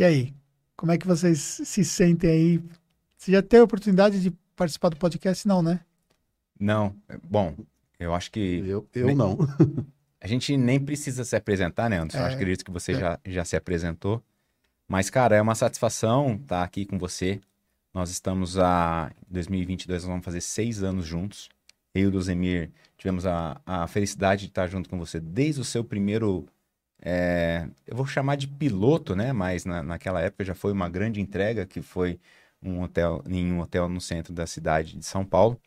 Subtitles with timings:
[0.00, 0.34] E aí,
[0.78, 2.62] como é que vocês se sentem aí?
[3.18, 5.46] Você já teve a oportunidade de participar do podcast?
[5.46, 5.80] Não, né?
[6.58, 6.96] Não.
[7.22, 7.54] Bom,
[7.98, 8.64] eu acho que.
[8.66, 9.36] Eu, eu não.
[10.18, 12.16] A gente nem precisa se apresentar, né, Anderson?
[12.16, 12.22] É.
[12.22, 12.94] Acho que acredito que você É.
[12.98, 14.24] já, já se apresentou.
[14.88, 17.38] Mas, cara, é uma satisfação estar aqui com você.
[17.92, 19.12] Nós estamos a.
[19.28, 21.50] Em 2022, nós vamos fazer seis anos juntos.
[21.94, 25.64] Eu e o Dozemir tivemos a, a felicidade de estar junto com você desde o
[25.64, 26.46] seu primeiro.
[27.02, 29.32] É, eu vou chamar de piloto, né?
[29.32, 32.20] Mas na, naquela época já foi uma grande entrega, que foi
[32.62, 35.60] um hotel, em um hotel no centro da cidade de São Paulo.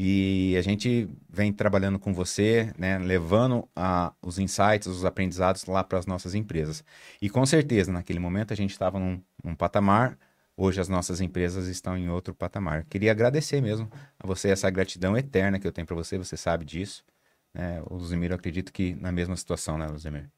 [0.00, 5.82] E a gente vem trabalhando com você, né, levando a, os insights, os aprendizados lá
[5.82, 6.84] para as nossas empresas.
[7.20, 10.16] E com certeza, naquele momento, a gente estava num, num patamar,
[10.56, 12.84] hoje as nossas empresas estão em outro patamar.
[12.84, 16.64] Queria agradecer mesmo a você essa gratidão eterna que eu tenho para você, você sabe
[16.64, 17.04] disso.
[17.52, 17.82] Né?
[17.90, 20.30] O Luzimir, eu acredito que na mesma situação, né, Luzimir?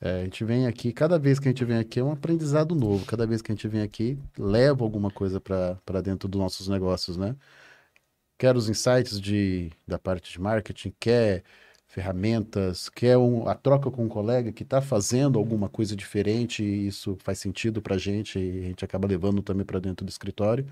[0.00, 2.74] É, a gente vem aqui, cada vez que a gente vem aqui é um aprendizado
[2.74, 3.06] novo.
[3.06, 7.16] Cada vez que a gente vem aqui, leva alguma coisa para dentro dos nossos negócios,
[7.16, 7.36] né?
[8.38, 11.44] Quer os insights de, da parte de marketing, quer
[11.86, 16.88] ferramentas, quer um- a troca com um colega que está fazendo alguma coisa diferente e
[16.88, 20.08] isso faz sentido para a gente e a gente acaba levando também para dentro do
[20.08, 20.66] escritório.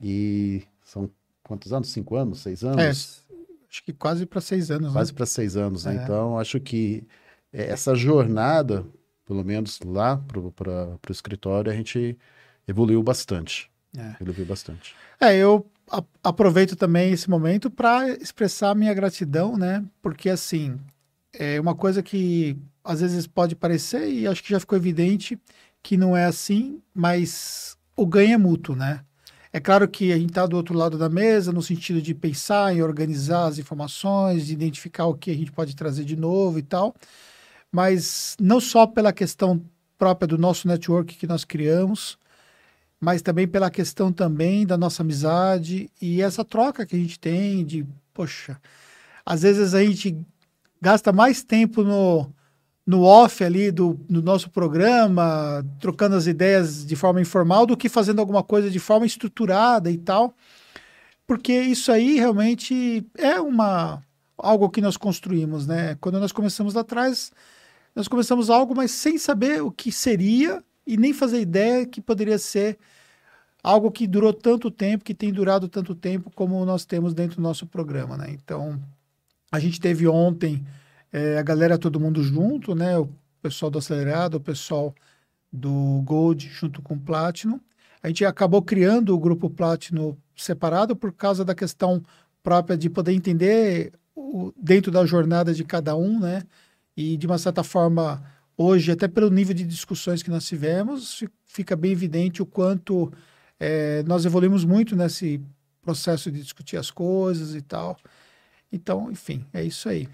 [0.00, 1.08] E são
[1.42, 1.88] quantos anos?
[1.90, 2.40] Cinco anos?
[2.40, 3.22] Seis anos?
[3.30, 3.34] É,
[3.70, 5.16] acho que quase para seis anos, quase né?
[5.16, 5.96] para seis anos, né?
[5.96, 6.02] É.
[6.02, 7.06] Então, acho que
[7.64, 8.84] essa jornada,
[9.24, 12.16] pelo menos lá para o escritório, a gente
[12.66, 13.70] evoluiu bastante.
[13.96, 14.16] É.
[14.20, 14.94] Evoluiu bastante.
[15.20, 19.84] É, eu a- aproveito também esse momento para expressar minha gratidão, né?
[20.02, 20.78] Porque assim,
[21.32, 25.38] é uma coisa que às vezes pode parecer e acho que já ficou evidente
[25.82, 29.00] que não é assim, mas o ganho é mútuo, né?
[29.52, 32.74] É claro que a gente está do outro lado da mesa no sentido de pensar
[32.74, 36.62] em organizar as informações, de identificar o que a gente pode trazer de novo e
[36.62, 36.94] tal,
[37.76, 39.62] mas não só pela questão
[39.98, 42.16] própria do nosso network que nós criamos,
[42.98, 47.62] mas também pela questão também da nossa amizade e essa troca que a gente tem
[47.66, 48.58] de, poxa,
[49.26, 50.16] às vezes a gente
[50.80, 52.32] gasta mais tempo no,
[52.86, 57.90] no off ali do, do nosso programa, trocando as ideias de forma informal, do que
[57.90, 60.34] fazendo alguma coisa de forma estruturada e tal,
[61.26, 64.00] porque isso aí realmente é uma
[64.38, 65.94] algo que nós construímos, né?
[66.00, 67.30] Quando nós começamos lá atrás,
[67.96, 72.38] nós começamos algo, mas sem saber o que seria e nem fazer ideia que poderia
[72.38, 72.78] ser
[73.62, 77.42] algo que durou tanto tempo, que tem durado tanto tempo como nós temos dentro do
[77.42, 78.26] nosso programa, né?
[78.30, 78.78] Então,
[79.50, 80.64] a gente teve ontem
[81.10, 82.98] eh, a galera todo mundo junto, né?
[82.98, 83.08] O
[83.40, 84.94] pessoal do Acelerado, o pessoal
[85.50, 87.58] do Gold junto com o Platinum.
[88.02, 92.02] A gente acabou criando o grupo Platinum separado por causa da questão
[92.42, 96.42] própria de poder entender o, dentro da jornada de cada um, né?
[96.96, 98.22] E de uma certa forma,
[98.56, 103.12] hoje, até pelo nível de discussões que nós tivemos, fi- fica bem evidente o quanto
[103.60, 105.40] eh, nós evoluímos muito nesse
[105.82, 107.96] processo de discutir as coisas e tal.
[108.72, 110.08] Então, enfim, é isso aí.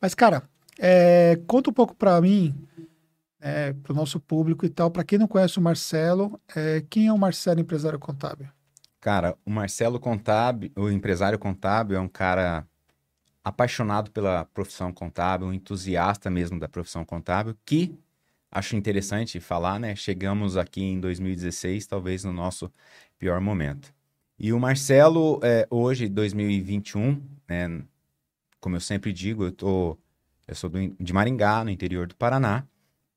[0.00, 0.42] Mas, cara,
[0.78, 2.54] eh, conta um pouco para mim,
[3.82, 7.12] para o nosso público e tal, para quem não conhece o Marcelo, eh, quem é
[7.12, 8.48] o Marcelo Empresário Contábil?
[9.00, 12.66] Cara, o Marcelo Contábil, o empresário contábil, é um cara
[13.50, 17.94] apaixonado pela profissão contábil, um entusiasta mesmo da profissão contábil, que
[18.50, 19.94] acho interessante falar, né?
[19.96, 22.72] Chegamos aqui em 2016, talvez no nosso
[23.18, 23.92] pior momento.
[24.38, 27.82] E o Marcelo, é, hoje, 2021, né?
[28.60, 29.98] Como eu sempre digo, eu tô,
[30.46, 32.64] eu sou do- de Maringá, no interior do Paraná.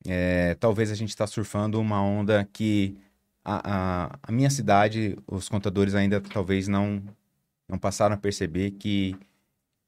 [0.07, 2.97] É, talvez a gente está surfando uma onda que
[3.43, 7.01] a, a, a minha cidade, os contadores ainda talvez não,
[7.67, 9.15] não passaram a perceber que,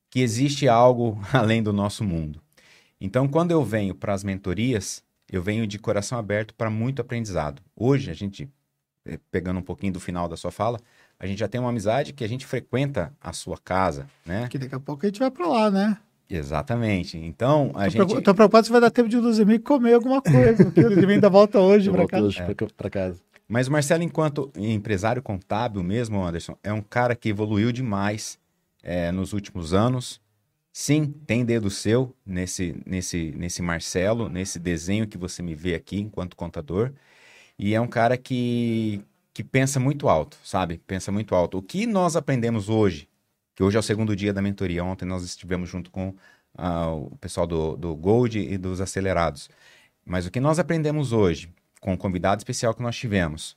[0.09, 2.41] que existe algo além do nosso mundo.
[2.99, 7.61] Então, quando eu venho para as mentorias, eu venho de coração aberto para muito aprendizado.
[7.75, 8.49] Hoje, a gente,
[9.05, 10.79] eh, pegando um pouquinho do final da sua fala,
[11.19, 14.47] a gente já tem uma amizade que a gente frequenta a sua casa, né?
[14.49, 15.97] Que daqui a pouco a gente vai para lá, né?
[16.29, 17.17] Exatamente.
[17.17, 18.21] Então, a Tô, gente...
[18.21, 21.11] tô preocupado se vai dar tempo de o Luzemir comer alguma coisa, porque o Luzemir
[21.11, 22.19] ainda volta hoje para cá.
[22.19, 22.53] hoje É.
[22.75, 23.19] pra casa.
[23.47, 28.39] Mas o Marcelo, enquanto empresário contábil mesmo, Anderson, é um cara que evoluiu demais
[28.85, 30.21] é, nos últimos anos.
[30.71, 35.99] Sim, tem dedo seu nesse, nesse, nesse Marcelo, nesse desenho que você me vê aqui
[35.99, 36.93] enquanto contador.
[37.57, 39.01] E é um cara que,
[39.33, 40.77] que pensa muito alto, sabe?
[40.85, 41.57] Pensa muito alto.
[41.57, 43.09] O que nós aprendemos hoje,
[43.55, 46.13] que hoje é o segundo dia da mentoria, ontem nós estivemos junto com
[46.57, 49.49] ah, o pessoal do, do Gold e dos Acelerados.
[50.05, 51.49] Mas o que nós aprendemos hoje,
[51.81, 53.55] com o convidado especial que nós tivemos,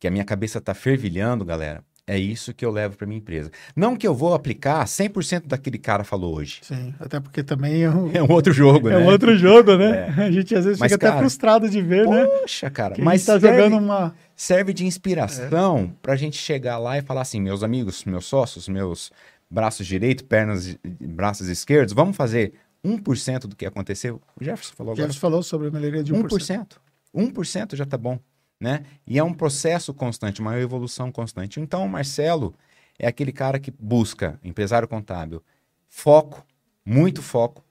[0.00, 3.50] que a minha cabeça tá fervilhando, galera, É isso que eu levo para minha empresa.
[3.74, 6.58] Não que eu vou aplicar 100% daquele cara falou hoje.
[6.60, 8.98] Sim, até porque também é um, É um outro jogo, é né?
[8.98, 10.08] um outro jogo, né?
[10.18, 12.26] A gente às vezes Mas, fica até cara, frustrado de ver, né?
[12.26, 14.14] Poxa, cara, mas a tá serve, jogando uma.
[14.36, 19.10] serve de inspiração pra gente chegar lá e falar assim, meus amigos, meus sócios, meus
[19.50, 22.52] braços direitos, pernas, braços esquerdos, vamos fazer
[22.84, 24.20] 1% do que aconteceu?
[24.38, 25.06] O Jefferson falou agora.
[25.06, 26.28] Jefferson falou sobre a melhoria de 1%.
[26.28, 26.66] 1%.
[27.14, 28.18] 1% já tá bom,
[28.64, 28.82] né?
[29.06, 31.60] E é um processo constante, uma evolução constante.
[31.60, 32.54] Então, o Marcelo
[32.98, 35.42] é aquele cara que busca, empresário contábil,
[35.86, 36.42] foco,
[36.82, 37.62] muito foco,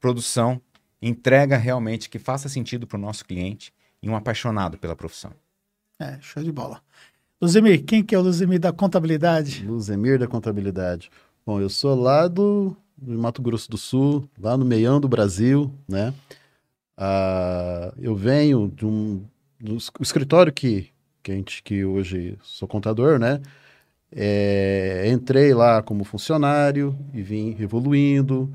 [0.00, 0.58] produção,
[1.02, 3.70] entrega realmente que faça sentido para o nosso cliente
[4.02, 5.32] e um apaixonado pela profissão.
[6.00, 6.80] É, show de bola.
[7.42, 9.66] Luzemir, quem que é o Luzemir da contabilidade?
[9.66, 11.10] Luzemir da Contabilidade.
[11.44, 15.70] Bom, eu sou lá do, do Mato Grosso do Sul, lá no meião do Brasil,
[15.86, 16.14] né?
[16.96, 19.22] Ah, eu venho de um
[19.60, 20.90] do es- o escritório que,
[21.22, 23.40] que, a gente, que hoje sou contador, né?
[24.12, 28.52] É, entrei lá como funcionário e vim evoluindo.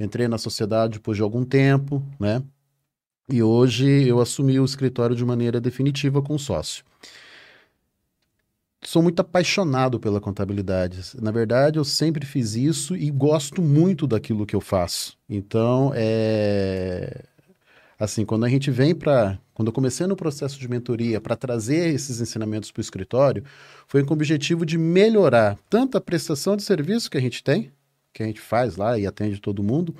[0.00, 2.42] Entrei na sociedade depois de algum tempo, né?
[3.30, 6.84] E hoje eu assumi o escritório de maneira definitiva com sócio
[8.82, 11.00] sou muito apaixonado pela contabilidade.
[11.20, 15.16] Na verdade, eu sempre fiz isso e gosto muito daquilo que eu faço.
[15.28, 17.24] Então, é
[17.98, 21.94] assim, quando a gente vem para, quando eu comecei no processo de mentoria para trazer
[21.94, 23.44] esses ensinamentos para o escritório,
[23.86, 27.72] foi com o objetivo de melhorar tanto a prestação de serviço que a gente tem,
[28.12, 29.94] que a gente faz lá e atende todo mundo,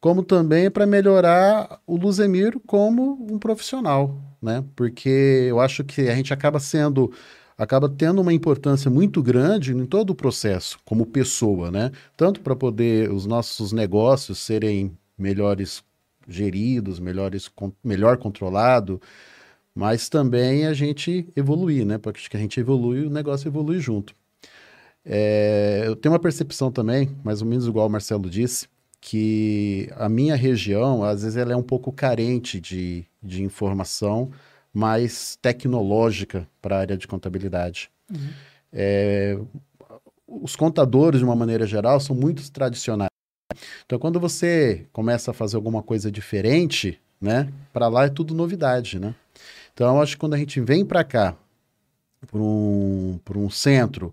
[0.00, 4.64] como também para melhorar o Luzemir como um profissional, né?
[4.76, 7.12] Porque eu acho que a gente acaba sendo
[7.56, 11.90] acaba tendo uma importância muito grande em todo o processo, como pessoa, né?
[12.16, 15.82] Tanto para poder os nossos negócios serem melhores
[16.28, 17.50] geridos, melhores,
[17.82, 19.00] melhor controlado,
[19.74, 21.98] mas também a gente evoluir, né?
[21.98, 24.14] Porque acho que a gente evolui, o negócio evolui junto.
[25.04, 28.68] É, eu tenho uma percepção também, mais ou menos igual o Marcelo disse,
[29.00, 34.30] que a minha região, às vezes, ela é um pouco carente de, de informação
[34.72, 37.90] mais tecnológica para a área de contabilidade.
[38.72, 39.38] É,
[40.26, 43.08] os contadores, de uma maneira geral, são muito tradicionais.
[43.86, 48.98] Então, quando você começa a fazer alguma coisa diferente, né, para lá é tudo novidade,
[48.98, 49.14] né?
[49.72, 51.36] Então, acho que quando a gente vem para cá,
[52.26, 54.12] para um, um centro,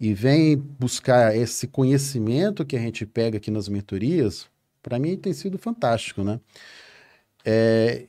[0.00, 4.46] e vem buscar esse conhecimento que a gente pega aqui nas mentorias,
[4.82, 6.40] para mim tem sido fantástico, né?
[7.44, 8.06] É,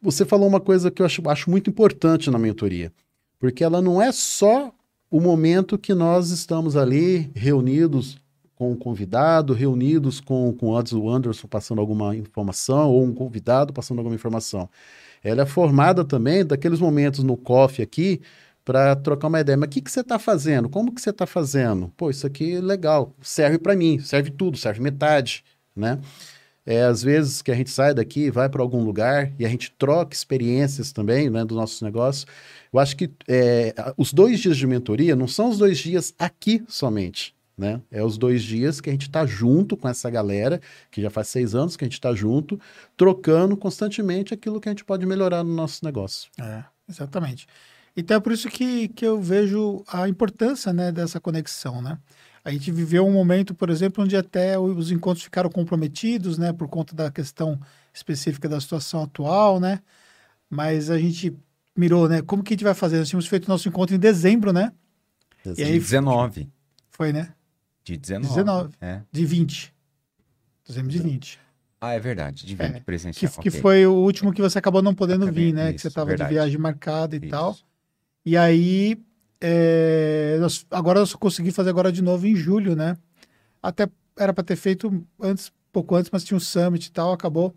[0.00, 2.92] você falou uma coisa que eu acho, acho muito importante na mentoria,
[3.38, 4.72] porque ela não é só
[5.10, 8.18] o momento que nós estamos ali reunidos
[8.60, 13.72] com o convidado, reunidos com, com antes o Anderson passando alguma informação, ou um convidado
[13.72, 14.68] passando alguma informação.
[15.24, 18.20] Ela é formada também daqueles momentos no coffee aqui,
[18.62, 19.56] para trocar uma ideia.
[19.56, 20.68] Mas o que, que você está fazendo?
[20.68, 21.90] Como que você está fazendo?
[21.96, 23.14] Pô, isso aqui é legal.
[23.22, 25.42] Serve para mim, serve tudo, serve metade,
[25.74, 25.98] né?
[26.66, 29.72] É, às vezes que a gente sai daqui, vai para algum lugar e a gente
[29.78, 32.26] troca experiências também, né, dos nossos negócios.
[32.70, 36.62] Eu acho que é, os dois dias de mentoria não são os dois dias aqui
[36.68, 37.80] somente, né?
[37.90, 40.60] É os dois dias que a gente está junto com essa galera,
[40.90, 42.58] que já faz seis anos que a gente está junto,
[42.96, 46.30] trocando constantemente aquilo que a gente pode melhorar no nosso negócio.
[46.40, 47.46] É, exatamente.
[47.94, 51.98] Então é por isso que, que eu vejo a importância né, dessa conexão, né?
[52.42, 56.66] A gente viveu um momento, por exemplo, onde até os encontros ficaram comprometidos, né, por
[56.68, 57.60] conta da questão
[57.92, 59.80] específica da situação atual, né?
[60.48, 61.36] Mas a gente
[61.76, 62.22] mirou, né?
[62.22, 62.98] Como que a gente vai fazer?
[62.98, 64.72] Nós tínhamos feito nosso encontro em dezembro, né?
[65.44, 66.48] E De aí- 19.
[66.90, 67.32] Foi, né?
[67.84, 68.28] De 19.
[68.34, 68.74] 19.
[68.80, 69.00] É.
[69.10, 69.74] De 20.
[70.66, 71.38] Dezembro de 20.
[71.80, 72.44] Ah, é verdade.
[72.46, 73.32] De 20 É, Que, presencial.
[73.42, 73.60] que ok.
[73.60, 75.70] foi o último que você acabou não podendo Acabei, vir, né?
[75.70, 76.34] que isso, você estava de verdade.
[76.34, 77.28] viagem marcada e Isso.
[77.30, 77.56] tal.
[78.24, 78.98] E aí,
[79.40, 82.96] é, nós- agora eu só consegui fazer agora de novo em julho, né?
[83.62, 87.54] Até era para ter feito antes, pouco antes, mas tinha um summit e tal, acabou.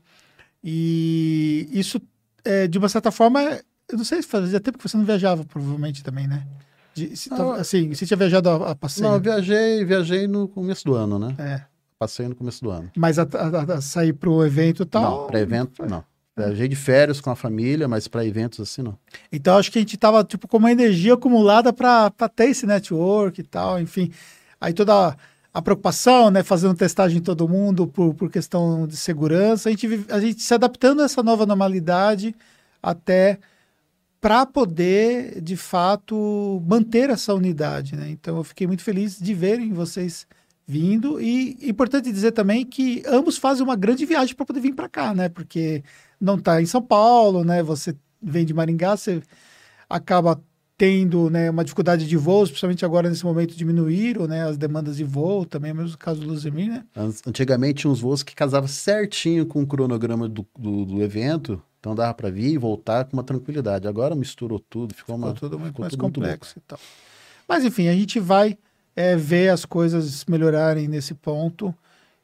[0.63, 2.01] E isso,
[2.46, 3.42] é, de uma certa forma,
[3.89, 6.48] eu não sei se fazia tempo que você não viajava, provavelmente também, né?
[6.94, 9.08] De, se, Ah, assim, você tinha viajado a, a passeio.
[9.08, 11.36] Não, eu viajei, viajei no começo do ano, né?
[11.40, 11.62] É,
[11.98, 12.92] Passei no começo do ano.
[12.98, 15.02] mas a, a- a sair pro evento e tal.
[15.22, 16.04] não, para evento, não.
[16.36, 18.98] Viajei de férias com a família, mas para eventos assim, não.
[19.32, 23.40] Então, acho que a gente tava, tipo, com uma energia acumulada para ter esse network
[23.40, 24.12] e tal, enfim.
[24.60, 25.16] Aí toda
[25.54, 29.88] a, preocupação, né, fazendo testagem em todo mundo por, por questão de segurança, a gente,
[30.10, 32.36] a gente se adaptando a essa nova normalidade
[32.82, 33.38] até
[34.24, 38.10] para poder, de fato, manter essa unidade, né?
[38.10, 40.25] Então, eu fiquei muito feliz de verem vocês
[40.65, 44.88] vindo e importante dizer também que ambos fazem uma grande viagem para poder vir para
[44.88, 45.27] cá, né?
[45.27, 45.84] Porque
[46.22, 47.62] não está em São Paulo, né?
[47.63, 49.22] Você vem de Maringá, você
[49.89, 50.42] acaba
[50.77, 55.03] tendo né, uma dificuldade de voos, principalmente agora nesse momento diminuíram né, as demandas de
[55.03, 56.86] voo, também é mesmo caso do Luzemir, né?
[57.27, 61.94] Antigamente tinha uns voos que casavam certinho com o cronograma do, do, do evento, então
[61.94, 63.90] dava para vir e voltar com uma tranquilidade.
[63.90, 66.80] Agora misturou tudo, ficou, ficou uma, tudo muito ficou mais tudo complexo muito e tal.
[67.46, 68.58] Mas enfim, a gente vai
[68.96, 71.75] é, ver as coisas melhorarem nesse ponto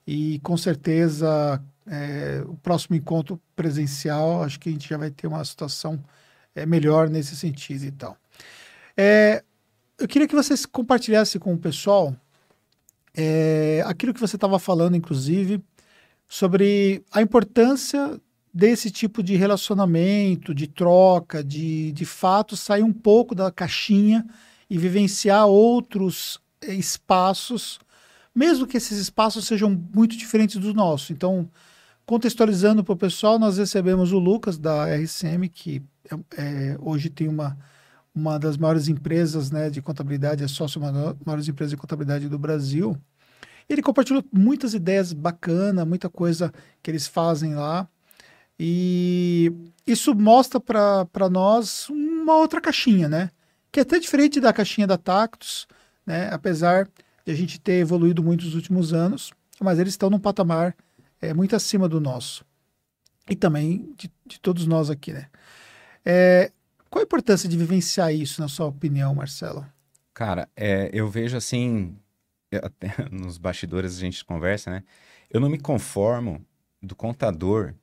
[0.08, 5.28] e com certeza é, o próximo encontro presencial, acho que a gente já vai ter
[5.28, 6.02] uma situação
[6.56, 8.16] é, melhor nesse sentido e tal.
[8.96, 9.44] É,
[9.98, 12.16] eu queria que vocês compartilhassem com o pessoal
[13.14, 15.62] é, aquilo que você estava falando, inclusive,
[16.30, 18.18] sobre a importância
[18.54, 24.26] desse tipo de relacionamento, de troca, de, de fato sair um pouco da caixinha
[24.70, 27.80] e vivenciar outros é, espaços,
[28.34, 31.12] mesmo que esses espaços sejam muito diferentes dos nossos.
[31.12, 31.50] Então,
[32.06, 37.28] contextualizando para o pessoal, nós recebemos o Lucas da RCM, que é, é, hoje tem
[37.28, 37.58] uma
[38.14, 42.38] uma das maiores empresas né, de contabilidade, é sócio uma maiores empresas de contabilidade do
[42.38, 42.98] Brasil.
[43.68, 46.52] Ele compartilhou muitas ideias bacanas, muita coisa
[46.82, 47.88] que eles fazem lá.
[48.60, 49.52] E
[49.88, 53.32] isso mostra para nós uma outra caixinha, né?
[53.72, 55.68] Que é até diferente da caixinha da Tactus,
[56.06, 56.30] né?
[56.32, 56.90] Apesar
[57.26, 60.76] de a gente ter evoluído muito nos últimos anos, mas eles estão num patamar
[61.22, 62.46] é, muito acima do nosso.
[63.30, 65.28] E também de, de todos nós aqui, né?
[66.04, 66.52] É,
[66.90, 69.66] qual a importância de vivenciar isso, na sua opinião, Marcelo?
[70.14, 71.96] Cara, é, eu vejo assim,
[72.52, 74.84] até nos bastidores a gente conversa, né?
[75.30, 76.44] Eu não me conformo
[76.82, 77.74] do contador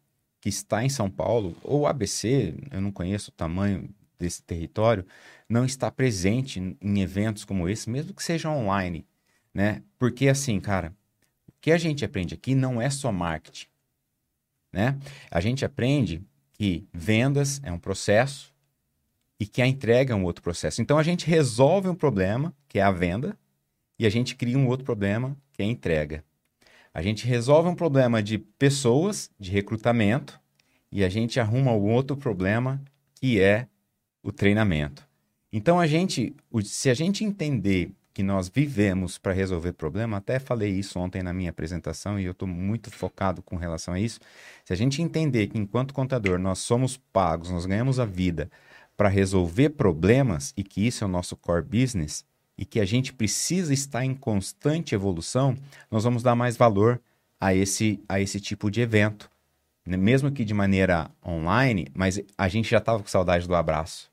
[0.41, 3.89] que está em São Paulo, ou ABC, eu não conheço o tamanho
[4.19, 5.05] desse território,
[5.49, 9.07] não está presente em eventos como esse, mesmo que seja online,
[9.53, 9.83] né?
[9.99, 10.95] Porque assim, cara,
[11.49, 13.67] o que a gente aprende aqui não é só marketing,
[14.73, 14.99] né?
[15.31, 18.55] A gente aprende que vendas é um processo,
[19.39, 20.81] e que a entrega é um outro processo.
[20.81, 23.39] Então a gente resolve um problema, que é a venda,
[23.99, 26.25] e a gente cria um outro problema, que é a entrega.
[26.97, 30.41] A gente resolve um problema de pessoas, de recrutamento,
[30.91, 32.81] e a gente arruma um outro problema,
[33.17, 33.67] que é
[34.23, 35.07] o treinamento.
[35.53, 36.35] Então a gente,
[36.65, 41.35] se a gente entender que nós vivemos para resolver problema, até falei isso ontem na
[41.35, 44.19] minha apresentação e eu estou muito focado com relação a isso.
[44.65, 48.51] Se a gente entender que enquanto contador nós somos pagos, nós ganhamos a vida
[48.97, 52.25] para resolver problemas e que isso é o nosso core business
[52.59, 55.57] e que a gente precisa estar em constante evolução,
[55.91, 57.01] nós vamos dar mais valor
[57.41, 59.31] a esse, a esse tipo de evento.
[59.85, 59.97] Né?
[59.97, 64.11] Mesmo que de maneira online, mas a gente já estava com saudade do abraço.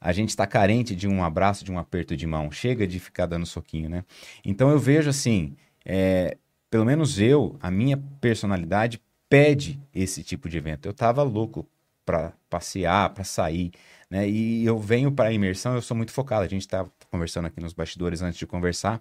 [0.00, 2.50] A gente está carente de um abraço, de um aperto de mão.
[2.50, 4.04] Chega de ficar dando soquinho, né?
[4.44, 6.36] Então eu vejo assim, é,
[6.70, 10.86] pelo menos eu, a minha personalidade pede esse tipo de evento.
[10.86, 11.66] Eu estava louco
[12.04, 13.72] para passear, para sair.
[14.10, 14.28] Né?
[14.28, 16.44] E eu venho para a imersão, eu sou muito focado.
[16.44, 19.00] A gente está conversando aqui nos bastidores antes de conversar,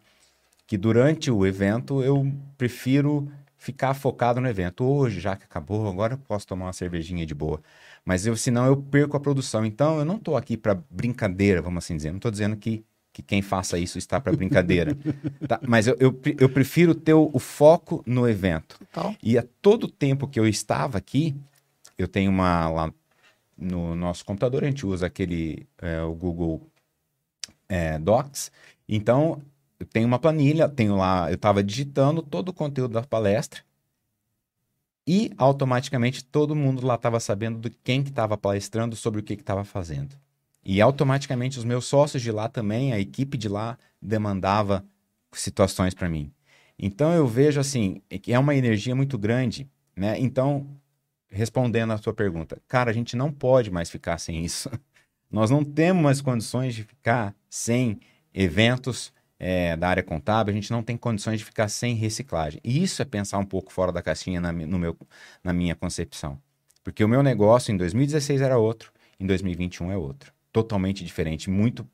[0.68, 3.28] que durante o evento eu prefiro
[3.58, 4.84] ficar focado no evento.
[4.84, 7.60] Hoje, já que acabou, agora eu posso tomar uma cervejinha de boa.
[8.06, 9.66] Mas eu, senão eu perco a produção.
[9.66, 12.12] Então eu não estou aqui para brincadeira, vamos assim dizer.
[12.12, 14.96] Não estou dizendo que, que quem faça isso está para brincadeira.
[15.48, 15.60] tá?
[15.68, 18.80] Mas eu, eu, eu, prefiro ter o, o foco no evento.
[19.24, 21.36] E a todo tempo que eu estava aqui,
[21.98, 22.94] eu tenho uma lá
[23.58, 26.62] no nosso computador, a gente usa aquele, é, o Google
[27.74, 28.52] é, Docs.
[28.88, 29.42] Então,
[29.80, 33.62] eu tenho uma planilha, tenho lá, eu estava digitando todo o conteúdo da palestra
[35.08, 39.34] e automaticamente todo mundo lá estava sabendo de quem que estava palestrando, sobre o que
[39.34, 40.16] estava fazendo.
[40.64, 44.86] E automaticamente os meus sócios de lá também, a equipe de lá demandava
[45.34, 46.32] situações para mim.
[46.78, 50.18] Então eu vejo assim, que é uma energia muito grande, né?
[50.20, 50.68] Então
[51.28, 54.70] respondendo à sua pergunta, cara, a gente não pode mais ficar sem isso.
[55.34, 58.00] Nós não temos mais condições de ficar sem
[58.32, 62.62] eventos é, da área contábil, a gente não tem condições de ficar sem reciclagem.
[62.64, 64.96] E isso é pensar um pouco fora da caixinha na, no meu,
[65.44, 66.40] na minha concepção.
[66.84, 70.32] Porque o meu negócio em 2016 era outro, em 2021 é outro.
[70.52, 71.86] Totalmente diferente, muito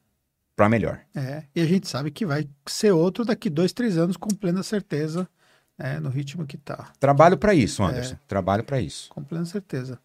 [0.54, 1.00] para melhor.
[1.16, 4.64] É, e a gente sabe que vai ser outro daqui dois, três anos, com plena
[4.64, 5.30] certeza
[5.78, 6.92] é, no ritmo que está.
[7.00, 8.16] Trabalho para isso, Anderson.
[8.16, 9.08] É, Trabalho para isso.
[9.10, 9.98] Com plena certeza.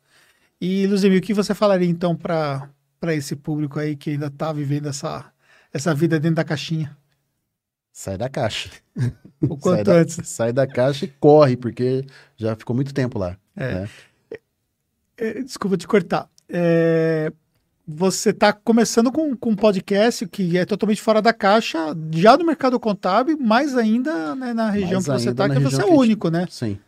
[0.61, 2.71] E, Luzemir, o que você falaria então para
[3.13, 5.31] esse público aí que ainda está vivendo essa,
[5.73, 6.97] essa vida dentro da caixinha?
[7.93, 8.71] Sai da caixa.
[9.43, 10.17] O quanto sai antes.
[10.17, 13.37] Da, sai da caixa e corre, porque já ficou muito tempo lá.
[13.55, 13.75] É.
[13.75, 13.89] Né?
[15.19, 16.31] É, desculpa te cortar.
[16.49, 17.31] É,
[17.87, 21.79] você está começando com, com um podcast que é totalmente fora da caixa,
[22.11, 25.83] já no mercado contábil, mais ainda né, na região mais que você está, que você
[25.83, 26.47] é o único, né?
[26.51, 26.79] Sim.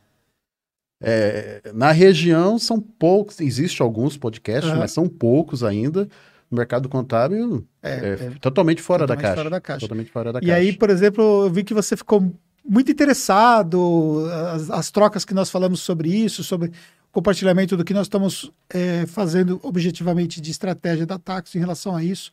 [1.01, 4.79] É, na região são poucos, existem alguns podcasts, uhum.
[4.79, 6.09] mas são poucos ainda.
[6.51, 9.37] O mercado contábil É, é, é totalmente fora da totalmente caixa.
[9.37, 9.81] fora da caixa.
[9.81, 10.55] Totalmente fora da E caixa.
[10.55, 12.33] aí, por exemplo, eu vi que você ficou
[12.65, 16.73] muito interessado, as, as trocas que nós falamos sobre isso, sobre
[17.13, 22.03] compartilhamento do que nós estamos é, fazendo objetivamente de estratégia da Taxo em relação a
[22.05, 22.31] isso,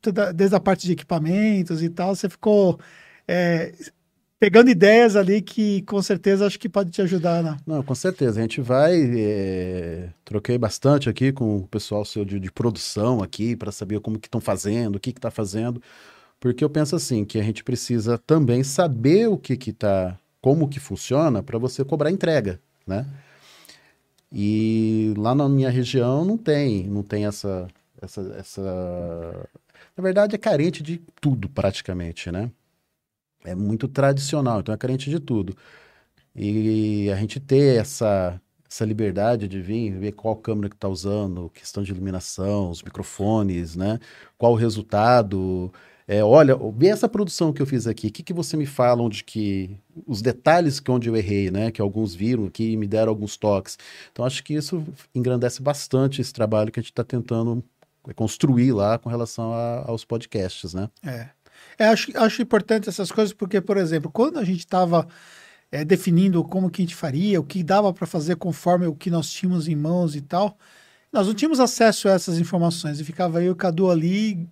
[0.00, 2.78] toda- desde a parte de equipamentos e tal, você ficou
[3.26, 3.72] é,
[4.44, 7.56] pegando ideias ali que com certeza acho que pode te ajudar, né?
[7.66, 8.38] Não, com certeza.
[8.38, 8.92] A gente vai.
[9.16, 14.18] é, Troquei bastante aqui com o pessoal seu de, de produção aqui para saber como
[14.18, 15.80] que estão fazendo, o que está fazendo.
[16.38, 20.68] Porque eu penso assim, que a gente precisa também saber o que que tá, como
[20.68, 23.06] que funciona para você cobrar entrega, né?
[24.30, 27.66] E lá na minha região não tem, não tem essa,
[27.98, 29.48] essa, essa...
[29.96, 32.50] Na verdade é carente de tudo praticamente, né?
[33.44, 35.54] É muito tradicional, então é carente de tudo.
[36.34, 41.50] E a gente ter essa, essa liberdade de vir, ver qual câmera que está usando,
[41.50, 44.00] questão de iluminação, os microfones, né?
[44.38, 45.72] Qual o resultado.
[46.06, 49.02] É, olha, ver essa produção que eu fiz aqui, o que, que você me fala
[49.02, 49.78] onde que.
[50.06, 51.70] Os detalhes que onde eu errei, né?
[51.70, 53.78] Que alguns viram aqui e me deram alguns toques.
[54.12, 54.84] Então, acho que isso
[55.14, 57.62] engrandece bastante esse trabalho que a gente está tentando
[58.16, 60.90] construir lá com relação a- aos podcasts, né?
[61.02, 61.28] É.
[61.78, 65.06] É, acho, acho importante essas coisas porque, por exemplo, quando a gente estava
[65.82, 69.30] definindo como que a gente faria, o que dava para fazer conforme o que nós
[69.30, 70.56] tínhamos em mãos e tal,
[71.12, 73.00] nós não tínhamos acesso a essas informações.
[73.00, 74.48] E ficava e o Cadu ali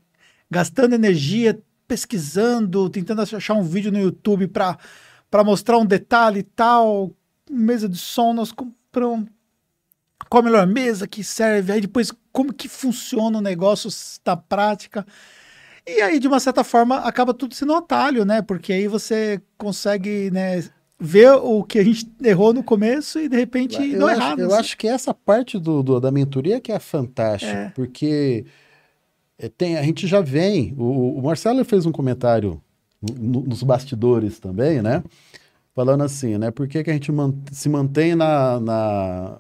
[0.51, 7.13] gastando energia, pesquisando, tentando achar um vídeo no YouTube para mostrar um detalhe e tal,
[7.51, 9.29] mesa de som, nós compramos
[10.29, 13.91] qual a melhor mesa que serve, aí depois como que funciona o negócio
[14.25, 15.07] da prática.
[15.87, 18.41] E aí, de uma certa forma, acaba tudo sendo um atalho, né?
[18.43, 20.63] Porque aí você consegue, né,
[20.99, 24.39] ver o que a gente errou no começo e de repente eu não acho, errado.
[24.41, 24.57] eu assim.
[24.61, 27.69] acho que essa parte do, do- da mentoria que é fantástica, É.
[27.71, 28.45] porque
[29.39, 30.73] é, tem, a gente já vem.
[30.79, 32.63] O, o Marcelo fez um comentário
[33.19, 35.03] no- nos bastidores também, né?
[35.75, 36.51] Falando assim, né?
[36.53, 39.39] Por que, que a gente man- se mantém na, na,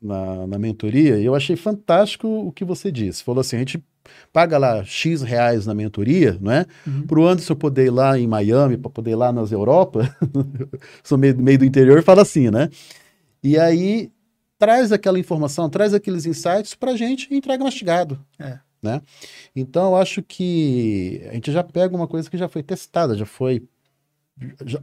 [0.00, 1.18] na, na mentoria?
[1.18, 3.22] E eu achei fantástico o que você disse.
[3.22, 3.82] Falou assim: a gente
[4.32, 6.66] paga lá X reais na mentoria, né?
[6.86, 7.06] Uhum.
[7.06, 10.14] Para o Anderson poder ir lá em Miami, para poder ir lá nas Europa,
[11.02, 12.68] sou meio, meio do interior e fala assim, né?
[13.42, 14.10] E aí
[14.58, 18.18] traz aquela informação, traz aqueles insights para a gente e entrega mastigado.
[18.38, 18.58] É.
[18.82, 19.00] Né?
[19.54, 23.24] Então, eu acho que a gente já pega uma coisa que já foi testada, já
[23.24, 23.62] foi.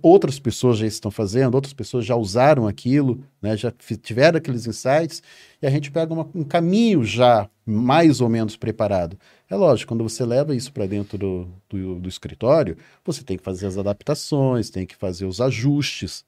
[0.01, 3.57] Outras pessoas já estão fazendo, outras pessoas já usaram aquilo, né?
[3.57, 5.21] já tiveram aqueles insights,
[5.61, 9.17] e a gente pega uma- um caminho já mais ou menos preparado.
[9.49, 13.43] É lógico, quando você leva isso para dentro do, do, do escritório, você tem que
[13.43, 16.25] fazer as adaptações, tem que fazer os ajustes,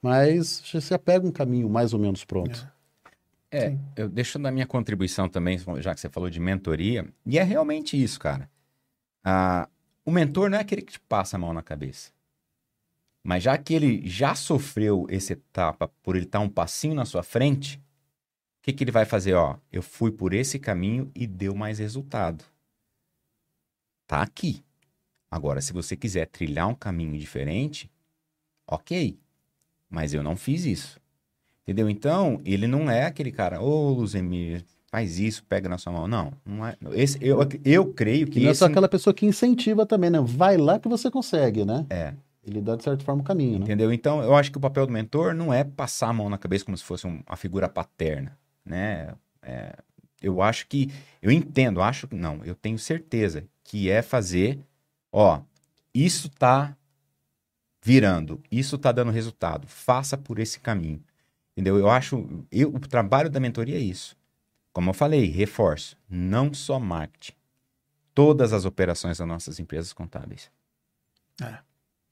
[0.00, 2.66] mas você já pega um caminho mais ou menos pronto.
[3.50, 3.80] É, Sim.
[3.96, 8.00] eu deixo dar minha contribuição também, já que você falou de mentoria, e é realmente
[8.00, 8.48] isso, cara.
[9.24, 9.68] Ah,
[10.04, 12.10] o mentor não é aquele que te passa a mão na cabeça.
[13.28, 17.22] Mas já que ele já sofreu essa etapa por ele estar um passinho na sua
[17.22, 19.34] frente, o que, que ele vai fazer?
[19.34, 22.42] Ó, eu fui por esse caminho e deu mais resultado.
[24.06, 24.64] Tá aqui.
[25.30, 27.90] Agora, se você quiser trilhar um caminho diferente,
[28.66, 29.18] ok.
[29.90, 30.98] Mas eu não fiz isso.
[31.64, 31.90] Entendeu?
[31.90, 36.08] Então, ele não é aquele cara, ô Luzemir, faz isso, pega na sua mão.
[36.08, 36.78] Não, não é.
[36.94, 38.60] Esse, eu, eu creio que E não é esse...
[38.60, 40.18] só aquela pessoa que incentiva também, né?
[40.18, 41.84] Vai lá que você consegue, né?
[41.90, 42.14] É,
[42.48, 43.64] Ele dá, de certa forma, o caminho, né?
[43.64, 43.92] entendeu?
[43.92, 46.64] Então, eu acho que o papel do mentor não é passar a mão na cabeça
[46.64, 49.14] como se fosse um- uma figura paterna, né?
[49.42, 49.76] É,
[50.20, 50.90] eu acho que,
[51.22, 54.58] eu entendo, acho que não, eu tenho certeza que é fazer,
[55.12, 55.40] ó,
[55.94, 56.76] isso tá
[57.82, 61.02] virando, isso tá dando resultado, faça por esse caminho,
[61.52, 61.78] entendeu?
[61.78, 64.16] Eu acho, eu, o trabalho da mentoria é isso.
[64.72, 67.32] Como eu falei, reforço, não só marketing,
[68.14, 70.50] todas as operações das nossas empresas contábeis.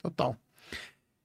[0.06, 0.36] Total.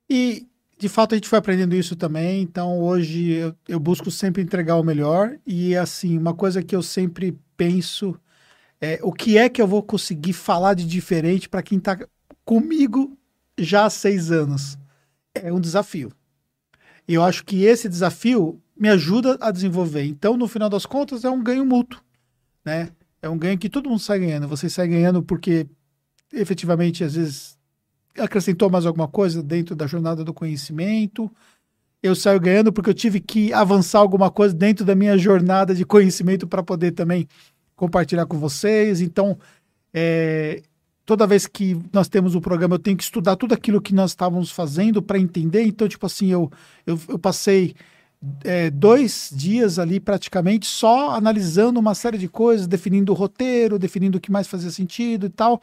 [0.10, 2.42] E, de fato, a gente foi aprendendo isso também.
[2.42, 5.38] Então, hoje, eu, eu busco sempre entregar o melhor.
[5.46, 8.20] E, assim, uma coisa que eu sempre penso
[8.82, 12.00] é o que é que eu vou conseguir falar de diferente para quem está
[12.44, 13.16] comigo
[13.56, 14.80] já há seis anos.
[15.36, 16.12] É um desafio.
[17.08, 20.06] E eu acho que esse desafio me ajuda a desenvolver.
[20.06, 22.02] Então, no final das contas, é um ganho mútuo,
[22.66, 22.90] né?
[23.22, 24.48] É um ganho que todo mundo sai ganhando.
[24.48, 25.68] Você sai ganhando porque,
[26.34, 27.61] efetivamente, às vezes
[28.18, 31.32] acrescentou mais alguma coisa dentro da jornada do conhecimento.
[32.02, 35.86] Eu saio ganhando porque eu tive que avançar alguma coisa dentro da minha jornada de
[35.86, 37.28] conhecimento para poder também
[37.76, 39.02] compartilhar com vocês.
[39.02, 39.38] Então,
[39.94, 40.62] é,
[41.06, 44.12] toda vez que nós temos o programa, eu tenho que estudar tudo aquilo que nós
[44.12, 45.64] estávamos fazendo para entender.
[45.64, 46.52] Então, tipo assim, eu,
[46.86, 47.76] eu, eu passei
[48.44, 54.18] é, dois dias ali praticamente só analisando uma série de coisas, definindo o roteiro, definindo
[54.18, 55.62] o que mais fazia sentido e tal,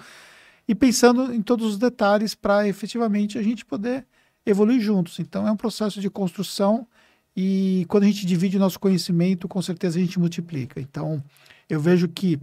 [0.68, 4.06] e pensando em todos os detalhes para efetivamente a gente poder
[4.44, 5.18] evoluir juntos.
[5.18, 6.86] Então é um processo de construção
[7.34, 10.78] e quando a gente divide o nosso conhecimento, com certeza a gente multiplica.
[10.78, 11.24] Então
[11.68, 12.38] eu vejo que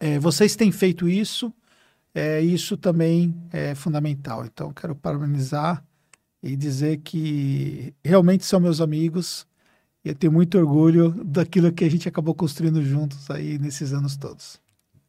[0.00, 1.52] é, vocês têm feito isso,
[2.14, 4.46] é, isso também é fundamental.
[4.46, 5.84] Então quero parabenizar
[6.42, 9.46] e dizer que realmente são meus amigos
[10.04, 14.16] e eu tenho muito orgulho daquilo que a gente acabou construindo juntos aí nesses anos
[14.16, 14.60] todos.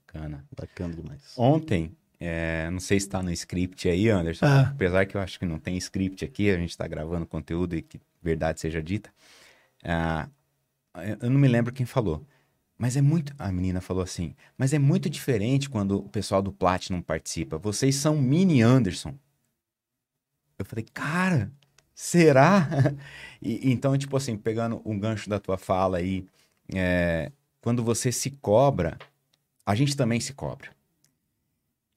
[0.06, 0.46] Bacana.
[0.56, 1.34] Bacana demais.
[1.36, 1.92] Ontem,
[2.26, 4.70] é, não sei se está no script aí, Anderson, Ah.
[4.70, 7.82] apesar que eu acho que não tem script aqui, a gente está gravando conteúdo e
[7.82, 9.10] que verdade seja dita.
[9.84, 10.30] Ah,
[11.22, 12.26] eu não me lembro quem falou,
[12.78, 13.34] mas é muito.
[13.38, 17.58] A menina falou assim, mas é muito diferente quando o pessoal do Platinum participa.
[17.58, 19.14] Vocês são mini Anderson.
[20.58, 21.52] Eu falei, cara,
[21.94, 22.68] será?
[23.46, 26.26] E- então, tipo assim, pegando um gancho da tua fala aí,
[26.74, 28.98] é, quando você se cobra,
[29.66, 30.70] a gente também se cobra.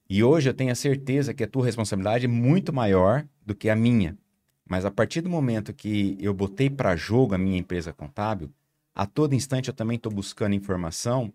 [0.09, 3.69] E hoje eu tenho a certeza que a tua responsabilidade é muito maior do que
[3.69, 4.17] a minha.
[4.69, 8.49] Mas a partir do momento que eu botei para jogo a minha empresa contábil,
[8.93, 11.31] a todo instante eu também estou buscando informação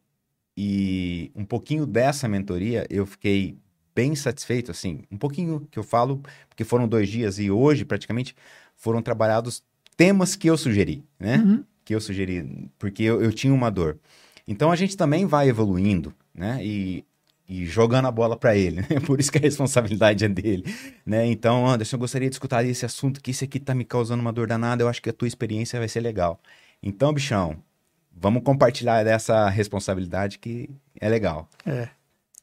[0.57, 3.57] e um pouquinho dessa mentoria eu fiquei
[3.95, 8.35] bem satisfeito, assim, um pouquinho que eu falo, porque foram dois dias e hoje praticamente
[8.75, 9.63] foram trabalhados
[9.97, 11.37] temas que eu sugeri, né?
[11.37, 11.65] Uhum.
[11.85, 13.99] que eu sugeri, porque eu, eu tinha uma dor.
[14.47, 16.59] Então a gente também vai evoluindo, né?
[16.65, 17.05] E,
[17.53, 18.87] e jogando a bola para ele, né?
[19.07, 20.65] Por isso que a responsabilidade é dele,
[21.05, 21.27] né?
[21.27, 24.33] Então, Anderson, eu gostaria de escutar esse assunto que esse aqui tá me causando uma
[24.33, 26.41] dor danada, eu acho que a tua experiência vai ser legal.
[26.83, 27.57] Então, bichão,
[28.11, 31.47] vamos compartilhar dessa responsabilidade que é legal.
[31.67, 31.89] É.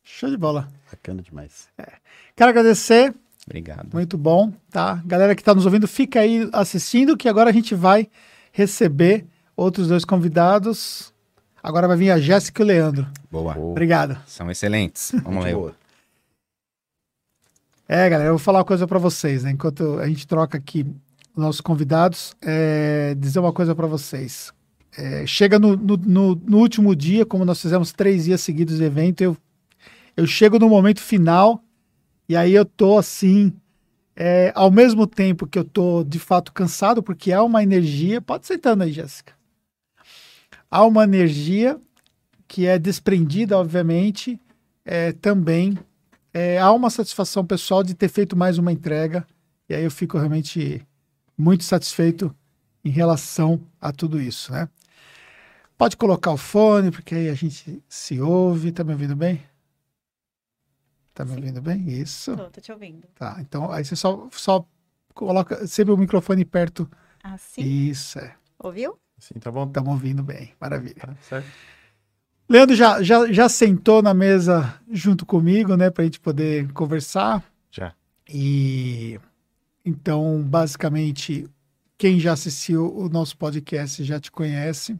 [0.03, 0.67] Show de bola.
[0.91, 1.67] Bacana demais.
[2.35, 3.13] Quero agradecer,
[3.47, 3.89] Obrigado.
[3.91, 5.01] muito bom, tá?
[5.05, 8.07] Galera que está nos ouvindo, fica aí assistindo, que agora a gente vai
[8.51, 11.11] receber outros dois convidados.
[11.61, 13.07] Agora vai vir a Jéssica e o Leandro.
[13.31, 13.53] Boa.
[13.53, 13.71] Boa.
[13.71, 14.17] Obrigado.
[14.25, 15.11] São excelentes.
[15.23, 15.51] Vamos lá.
[15.51, 15.75] Boa.
[17.87, 19.51] É, galera, eu vou falar uma coisa para vocês, né?
[19.51, 20.85] Enquanto a gente troca aqui
[21.35, 24.53] os nossos convidados, é, dizer uma coisa para vocês.
[24.97, 28.83] É, chega no, no, no- no último dia, como nós fizemos três dias seguidos de
[28.83, 29.35] evento, eu,
[30.15, 31.63] eu chego no momento final
[32.27, 33.51] e aí eu tô assim,
[34.15, 38.21] é, ao mesmo tempo que eu tô de fato cansado, porque há uma energia.
[38.21, 39.33] Pode sentando aí, Jéssica.
[40.69, 41.79] Há uma energia
[42.47, 44.39] que é desprendida, obviamente,
[44.85, 45.77] é, também
[46.33, 49.25] é, há uma satisfação pessoal de ter feito mais uma entrega.
[49.67, 50.85] E aí eu fico realmente
[51.37, 52.35] muito satisfeito
[52.83, 54.69] em relação a tudo isso, né?
[55.77, 58.71] Pode colocar o fone, porque aí a gente se ouve.
[58.71, 59.41] Tá me ouvindo bem?
[61.13, 61.37] Tá me Sim.
[61.37, 61.89] ouvindo bem?
[61.89, 62.35] Isso.
[62.35, 63.07] Tô, tô te ouvindo.
[63.15, 64.65] Tá, então aí você só, só
[65.13, 66.89] coloca sempre o microfone perto.
[67.23, 67.61] Assim?
[67.61, 68.35] Isso, é.
[68.57, 68.99] Ouviu?
[69.19, 69.65] Sim, tá bom?
[69.65, 70.53] Estamos ouvindo bem.
[70.59, 70.95] Maravilha.
[70.95, 71.47] Tá certo.
[72.49, 77.43] Leandro já, já, já sentou na mesa junto comigo, né, para a gente poder conversar.
[77.69, 77.93] Já.
[78.27, 79.19] E
[79.85, 81.47] então, basicamente,
[81.97, 84.99] quem já assistiu o nosso podcast já te conhece.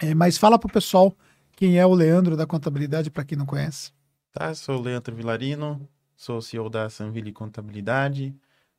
[0.00, 1.14] É, mas fala para o pessoal
[1.56, 3.92] quem é o Leandro da contabilidade, para quem não conhece.
[4.32, 8.34] Tá, sou o Leandro Vilarino, sou CEO da Sanville Contabilidade,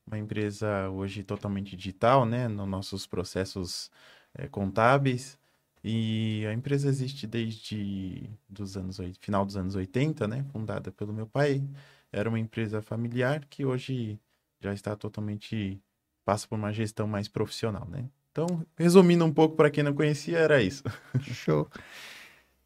[0.06, 3.90] uma empresa hoje totalmente digital, né, nos nossos processos
[4.36, 5.38] eh, contábeis.
[5.84, 11.28] E a empresa existe desde dos anos, final dos anos 80, né, fundada pelo meu
[11.28, 11.64] pai.
[12.12, 14.20] Era uma empresa familiar que hoje
[14.60, 15.80] já está totalmente
[16.24, 18.10] passa por uma gestão mais profissional, né?
[18.32, 20.84] Então, resumindo um pouco para quem não conhecia, era isso.
[21.22, 21.70] Show.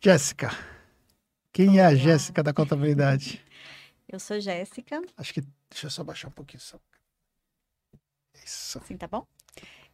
[0.01, 0.49] Jéssica.
[1.51, 1.95] Quem é a Olá.
[1.95, 3.43] Jéssica da contabilidade?
[4.07, 5.41] Eu sou Jéssica, Acho que.
[5.69, 6.59] Deixa eu só baixar um pouquinho.
[6.59, 6.79] Só.
[8.43, 8.79] Isso.
[8.79, 9.27] assim tá bom?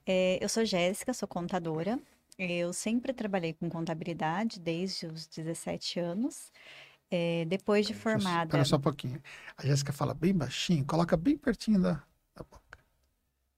[0.05, 1.99] É, eu sou Jéssica, sou contadora.
[2.37, 6.51] Eu sempre trabalhei com contabilidade desde os 17 anos.
[7.09, 9.21] É, depois de Deixa formada, Espera só um pouquinho.
[9.57, 12.03] A Jéssica fala bem baixinho, coloca bem pertinho da,
[12.35, 12.79] da boca.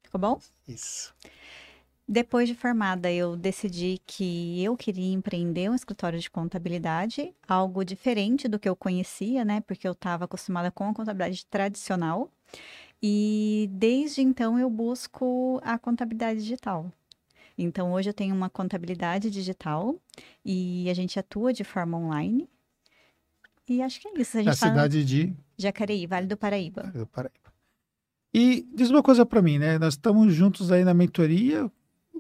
[0.04, 0.40] ficou bom?
[0.68, 1.14] Isso.
[2.08, 8.48] Depois de formada, eu decidi que eu queria empreender um escritório de contabilidade, algo diferente
[8.48, 9.60] do que eu conhecia, né?
[9.60, 12.32] Porque eu estava acostumada com a contabilidade tradicional.
[13.02, 16.92] E desde então eu busco a contabilidade digital.
[17.58, 19.96] Então hoje eu tenho uma contabilidade digital
[20.46, 22.48] e a gente atua de forma online.
[23.68, 24.38] E acho que é isso.
[24.38, 26.84] A gente tá cidade de Jacareí, Vale do Paraíba.
[26.84, 27.52] do Paraíba.
[28.34, 29.78] E diz uma coisa para mim, né?
[29.80, 31.70] Nós estamos juntos aí na mentoria.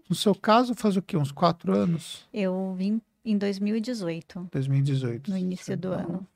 [0.09, 1.17] No seu caso, faz o quê?
[1.17, 2.27] Uns quatro anos?
[2.33, 4.49] Eu vim em 2018.
[4.51, 5.29] 2018.
[5.29, 6.27] No início do 19, ano.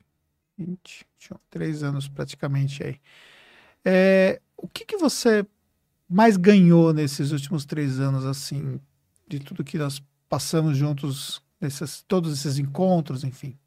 [0.57, 2.99] 20, 21, três anos praticamente aí.
[3.83, 5.45] É, o que, que você
[6.07, 8.79] mais ganhou nesses últimos três anos, assim,
[9.27, 13.57] de tudo que nós passamos juntos, nesses, todos esses encontros, enfim?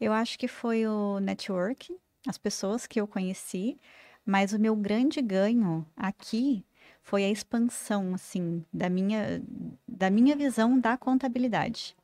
[0.00, 1.94] Eu acho que foi o network,
[2.26, 3.78] as pessoas que eu conheci,
[4.24, 6.64] mas o meu grande ganho aqui
[7.02, 9.42] foi a expansão, assim, da minha,
[9.86, 11.96] da minha visão da contabilidade.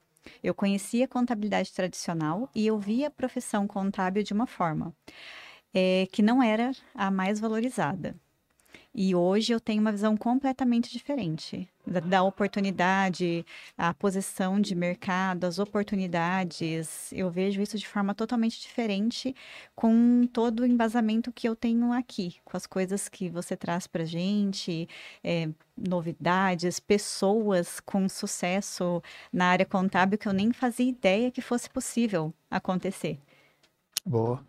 [0.42, 4.92] Eu conhecia a contabilidade tradicional e eu via a profissão contábil de uma forma
[5.74, 8.14] é, que não era a mais valorizada.
[8.94, 13.44] E hoje eu tenho uma visão completamente diferente da, da, oportunidade,
[13.76, 17.12] a posição de mercado, as oportunidades.
[17.12, 19.37] Eu vejo isso de forma totalmente diferente
[19.76, 24.04] com todo o embasamento que eu tenho aqui, com as coisas que você traz para
[24.04, 24.88] gente,
[25.22, 29.02] é, novidades, pessoas com sucesso
[29.33, 33.18] na área contábil que eu nem fazia ideia que fosse possível acontecer.
[34.04, 34.42] Boa.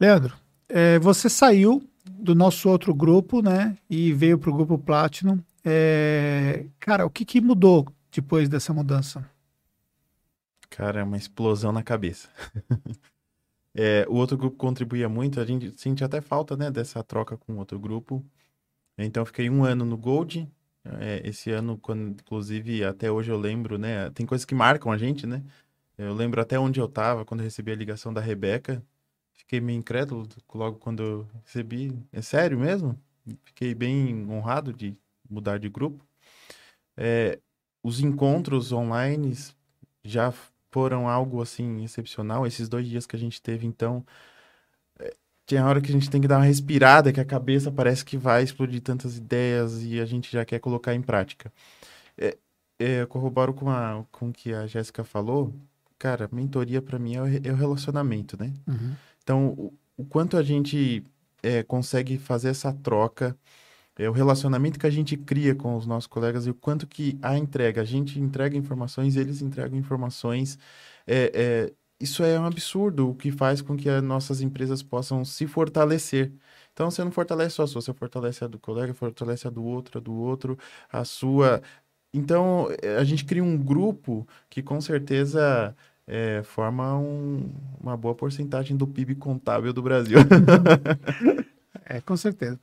[0.00, 0.36] Leandro,
[0.68, 3.76] é, você saiu do nosso outro grupo, né?
[3.88, 5.40] E veio para o grupo Platinum.
[5.64, 6.66] É...
[6.78, 9.28] Cara, o que, que mudou depois dessa mudança?
[10.70, 12.28] Cara, é uma explosão na cabeça.
[13.74, 17.56] é, o outro grupo contribuía muito, a gente sente até falta, né, dessa troca com
[17.56, 18.24] outro grupo.
[18.96, 20.48] Então, fiquei um ano no Gold.
[20.84, 24.10] É, esse ano, quando, inclusive, até hoje eu lembro, né?
[24.10, 25.42] Tem coisas que marcam a gente, né?
[25.96, 28.82] Eu lembro até onde eu estava quando eu recebi a ligação da Rebeca.
[29.48, 31.98] Fiquei meio incrédulo logo quando eu recebi.
[32.12, 33.00] É sério mesmo?
[33.46, 34.94] Fiquei bem honrado de
[35.28, 36.04] mudar de grupo.
[36.94, 37.38] É,
[37.82, 39.34] os encontros online
[40.04, 40.34] já
[40.70, 42.46] foram algo assim excepcional.
[42.46, 44.04] Esses dois dias que a gente teve, então,
[44.98, 45.14] é,
[45.46, 48.18] tem hora que a gente tem que dar uma respirada, que a cabeça parece que
[48.18, 51.50] vai explodir tantas ideias e a gente já quer colocar em prática.
[52.18, 52.36] É,
[52.78, 55.54] é, corroboro com, a, com que a Jéssica falou.
[55.98, 58.52] Cara, mentoria para mim é o, é o, relacionamento, né?
[58.66, 58.94] Uhum.
[59.28, 61.04] Então, o, o quanto a gente
[61.42, 63.36] é, consegue fazer essa troca,
[63.98, 67.18] é, o relacionamento que a gente cria com os nossos colegas e o quanto que
[67.22, 70.58] a entrega, a gente entrega informações, eles entregam informações,
[71.06, 71.32] é,
[71.68, 75.46] é, isso é um absurdo, o que faz com que as nossas empresas possam se
[75.46, 76.32] fortalecer.
[76.72, 79.64] Então, você não fortalece só a sua, você fortalece a do colega, fortalece a do
[79.64, 80.58] outro, a do outro,
[80.90, 81.62] a sua.
[82.14, 85.76] Então, é, a gente cria um grupo que com certeza
[86.08, 90.18] é, forma um, uma boa porcentagem do PIB contábil do Brasil.
[91.84, 92.58] é, com certeza.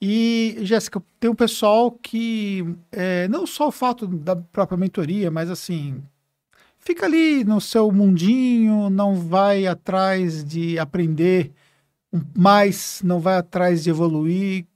[0.00, 5.50] E, Jéssica, tem um pessoal que, é, não só o fato da própria mentoria, mas
[5.50, 6.02] assim,
[6.78, 11.52] fica ali no seu mundinho, não vai atrás de aprender
[12.36, 14.66] mais, não vai atrás de evoluir.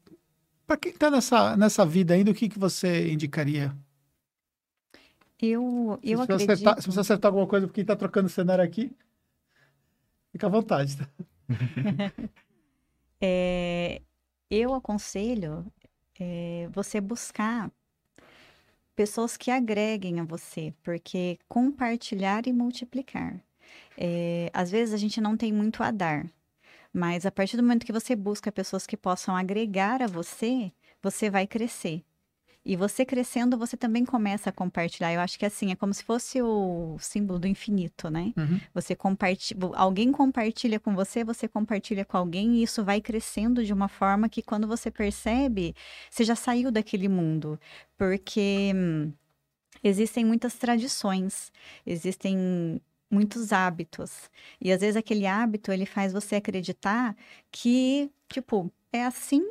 [0.67, 3.75] Para quem está nessa, nessa vida ainda, o que, que você indicaria?
[5.45, 6.51] Eu, eu se acredito...
[6.51, 8.95] Acertar, se você acertar alguma coisa porque está trocando cenário aqui,
[10.33, 10.97] fica à vontade.
[10.97, 11.09] Tá?
[13.21, 14.01] é,
[14.51, 15.67] eu aconselho
[16.19, 17.71] é, você buscar
[18.95, 23.41] pessoas que agreguem a você, porque compartilhar e multiplicar.
[23.99, 26.27] É, às vezes a gente não tem muito a dar,
[26.93, 31.29] mas a partir do momento que você busca pessoas que possam agregar a você, você
[31.29, 32.03] vai crescer.
[32.65, 35.13] E você crescendo, você também começa a compartilhar.
[35.13, 38.33] Eu acho que assim, é como se fosse o símbolo do infinito, né?
[38.37, 38.59] Uhum.
[38.73, 43.73] Você compartilha, alguém compartilha com você, você compartilha com alguém, e isso vai crescendo de
[43.73, 45.75] uma forma que quando você percebe,
[46.11, 47.61] você já saiu daquele mundo.
[47.99, 49.13] Porque hum,
[49.83, 51.53] existem muitas tradições,
[51.87, 54.31] existem muitos hábitos.
[54.61, 57.15] E às vezes aquele hábito, ele faz você acreditar
[57.53, 59.47] que, tipo, é assim,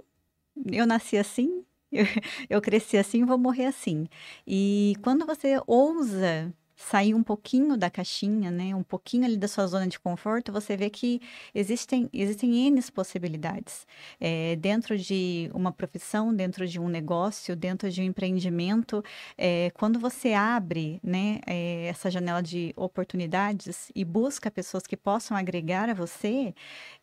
[0.72, 1.64] eu nasci assim,
[2.50, 4.08] eu, cresci assim, vou morrer assim.
[4.48, 6.54] E quando você ousa
[6.90, 10.76] sair um pouquinho da caixinha, né, um pouquinho ali da sua zona de conforto, você
[10.76, 11.22] vê que
[11.56, 13.88] existem, existem N possibilidades.
[14.20, 19.04] É, dentro de uma profissão, dentro de um negócio, dentro de um empreendimento,
[19.38, 25.38] é, quando você abre né, é, essa janela de oportunidades e busca pessoas que possam
[25.38, 26.54] agregar a você,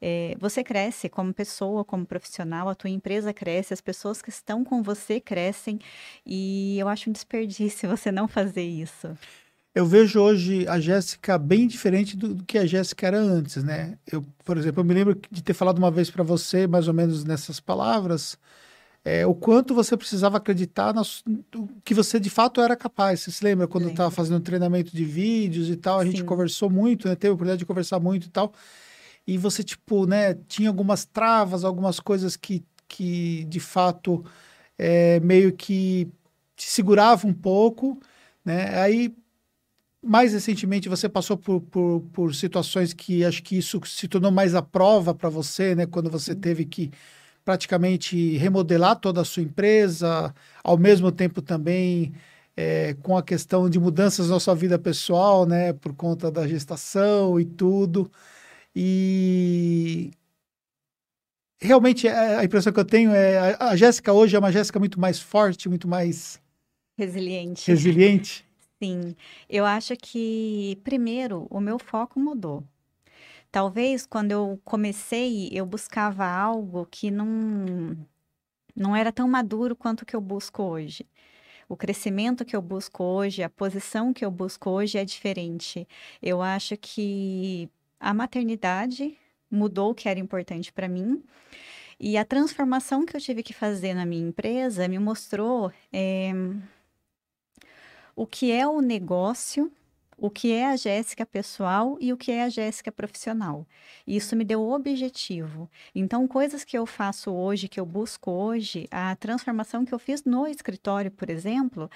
[0.00, 4.62] é, você cresce como pessoa, como profissional, a tua empresa cresce, as pessoas que estão
[4.64, 5.78] com você crescem,
[6.26, 9.16] e eu acho um desperdício você não fazer isso
[9.74, 13.96] eu vejo hoje a Jéssica bem diferente do, do, que a Jéssica era antes, né?
[14.10, 16.94] Eu, por exemplo, eu me lembro de ter falado uma vez para você, mais ou
[16.94, 18.36] menos nessas palavras,
[19.04, 21.02] é, o quanto você precisava acreditar no,
[21.84, 23.20] que você de fato era capaz.
[23.20, 26.00] Você se lembra quando eu estava fazendo treinamento de vídeos e tal?
[26.00, 26.10] A Sim.
[26.10, 27.14] gente conversou muito, né?
[27.14, 28.52] Teve a oportunidade de conversar muito e tal.
[29.26, 34.24] E você, tipo, né, tinha algumas travas, algumas coisas que, que de fato
[34.76, 36.08] é, meio que
[36.56, 37.98] te segurava um pouco,
[38.44, 38.80] né?
[38.80, 39.14] Aí
[40.02, 44.54] mais recentemente você passou por, por, por, situações que acho que isso se tornou mais
[44.54, 45.86] a prova para você, né?
[45.86, 46.90] Quando você teve que
[47.44, 52.12] praticamente remodelar toda a sua empresa, ao mesmo tempo também
[52.56, 55.72] é, com a questão de mudanças na sua vida pessoal, né?
[55.72, 58.10] Por conta da gestação e tudo.
[58.74, 60.10] E
[61.60, 64.78] realmente é, a impressão que eu tenho é a, a Jéssica hoje é uma Jéssica
[64.78, 66.40] muito mais forte, muito mais
[66.96, 67.70] Resiliente.
[67.70, 68.49] resiliente.
[68.82, 69.14] Sim,
[69.48, 72.64] eu acho que, primeiro, o meu foco mudou.
[73.52, 77.96] Talvez quando eu comecei, eu buscava algo que não,
[78.76, 81.06] não era tão maduro quanto o que eu busco hoje.
[81.68, 85.86] O crescimento que eu busco hoje, a posição que eu busco hoje é diferente.
[86.22, 89.16] Eu acho que a maternidade
[89.50, 91.22] mudou o que era importante para mim.
[92.00, 96.32] E a transformação que eu tive que fazer na minha empresa me mostrou eh,
[98.20, 99.72] o que é o negócio,
[100.18, 103.66] o que é a Jéssica pessoal e o que é a Jéssica profissional.
[104.06, 105.70] Isso me deu objetivo.
[105.94, 110.22] Então, coisas que eu faço hoje, que eu busco hoje, a transformação que eu fiz
[110.22, 111.90] no escritório, por exemplo,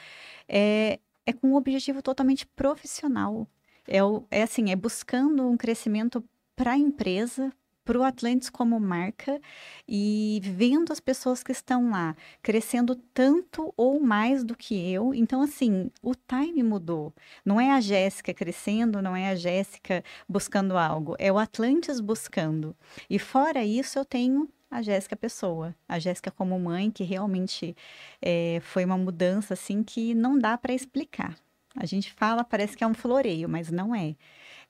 [0.49, 3.47] é, é com um objetivo totalmente profissional.
[3.87, 3.99] É,
[4.31, 6.25] é assim, é buscando um crescimento
[6.57, 7.53] para a empresa,
[7.85, 9.41] para o Atlantis como marca
[9.87, 15.15] e vendo as pessoas que estão lá crescendo tanto ou mais do que eu.
[15.15, 17.13] Então, assim, o time mudou.
[17.45, 22.75] Não é a Jéssica crescendo, não é a Jéssica buscando algo, é o Atlantis buscando.
[23.09, 27.77] E fora isso, eu tenho a Jéssica pessoa, a Jéssica como mãe, que realmente
[28.21, 31.37] eh, foi uma mudança assim que não dá para explicar.
[31.77, 34.15] A gente fala, parece que é um floreio, mas não é.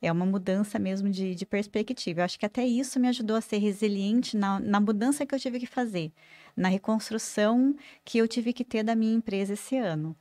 [0.05, 2.21] É uma mudança mesmo de, de perspectiva.
[2.21, 5.39] Eu acho que até isso me ajudou a ser resiliente na, na mudança que eu
[5.39, 6.13] tive que fazer,
[6.57, 10.17] na reconstrução que eu tive que ter da minha empresa esse ano.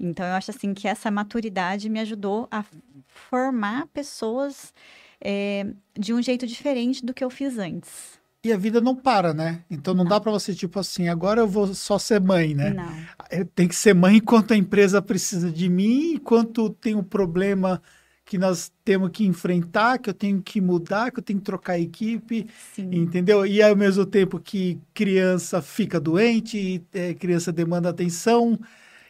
[0.00, 2.64] Então, eu acho assim que essa maturidade me ajudou a
[3.06, 4.72] formar pessoas
[5.20, 5.66] eh,
[5.98, 8.18] de um jeito diferente do que eu fiz antes.
[8.44, 9.64] E a vida não para, né?
[9.68, 12.70] Então não, dá para você, tipo assim, agora eu vou só ser mãe, né?
[12.70, 12.92] Não.
[13.30, 17.82] Eu tenho que ser mãe enquanto a empresa precisa de mim, enquanto tem um problema
[18.28, 21.80] que nós temos que enfrentar, que eu tenho que mudar, que eu tenho que trocar
[21.80, 22.90] equipe, Sim.
[22.92, 23.46] entendeu?
[23.46, 28.60] E ao mesmo tempo que criança fica doente, e, é, criança demanda atenção.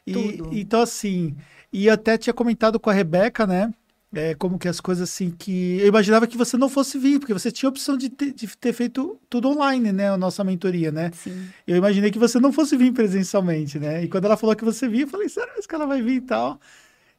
[0.07, 0.51] E, Tudo.
[0.53, 1.35] então, assim,
[1.73, 3.75] e até tinha comentado com a Rebeca, né?
[4.15, 5.79] É, como que as coisas assim que.
[5.81, 8.47] Eu imaginava que você não fosse vir, porque você tinha a opção de ter, de
[8.57, 10.11] ter feito tudo online, né?
[10.11, 11.11] A nossa mentoria, né?
[11.13, 11.49] Sim.
[11.67, 14.05] Eu imaginei que você não fosse vir presencialmente, né?
[14.05, 16.21] E quando ela falou que você vinha, eu falei, será que ela vai vir e
[16.21, 16.61] tal?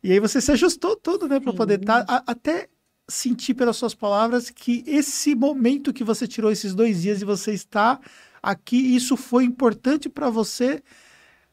[0.04, 1.40] E aí você se ajustou tudo, né?
[1.40, 1.56] Sim.
[1.56, 2.06] poder estar.
[2.26, 2.70] até
[3.08, 7.54] sentir pelas suas palavras que esse momento que você tirou esses dois dias e você
[7.54, 8.00] está
[8.42, 10.82] aqui, isso foi importante para você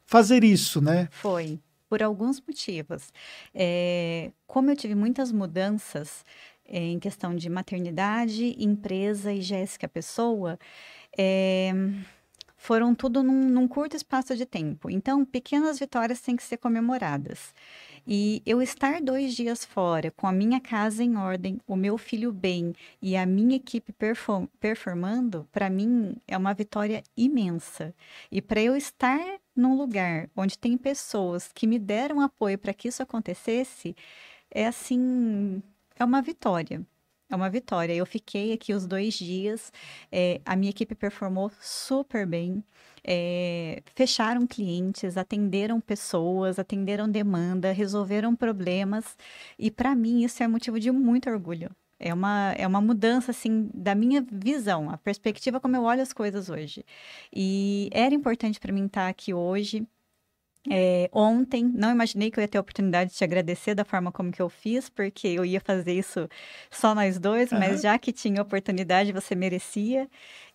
[0.05, 1.09] fazer isso, né?
[1.11, 3.11] Foi, por alguns motivos.
[3.53, 6.23] É, como eu tive muitas mudanças
[6.63, 10.59] é, em questão de maternidade, empresa e Jéssica Pessoa,
[11.17, 11.71] é,
[12.55, 14.89] foram tudo num, num curto espaço de tempo.
[14.89, 17.53] Então, pequenas vitórias têm que ser comemoradas.
[18.09, 22.31] E eu estar dois dias fora, com a minha casa em ordem, o meu filho
[22.31, 27.93] bem e a minha equipe perfo- performando, para mim é uma vitória imensa.
[28.31, 29.19] E para eu estar
[29.55, 33.93] num lugar onde tem pessoas que me deram apoio para que isso acontecesse,
[34.51, 35.61] é assim,
[35.97, 36.85] é uma vitória.
[37.29, 37.93] É uma vitória.
[37.93, 39.71] Eu fiquei aqui os dois dias,
[40.11, 42.63] eh, a minha equipe performou super bem,
[43.03, 49.17] eh, fecharam clientes, atenderam pessoas, atenderam demanda, resolveram problemas,
[49.59, 51.69] e para mim isso é motivo de muito orgulho.
[51.99, 56.13] É uma, é uma mudança, assim, da minha visão, a perspectiva como eu olho as
[56.13, 56.85] coisas hoje.
[57.33, 59.85] E era importante para mim estar aqui hoje.
[60.69, 64.11] É, ontem, não imaginei que eu ia ter a oportunidade de te agradecer da forma
[64.11, 66.27] como que eu fiz, porque eu ia fazer isso
[66.69, 67.59] só nós dois, Aham.
[67.59, 70.09] mas já que tinha oportunidade, você merecia.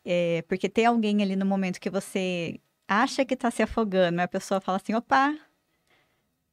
[0.05, 4.29] É, porque ter alguém ali no momento que você acha que está se afogando, a
[4.29, 5.37] pessoa fala assim: opa,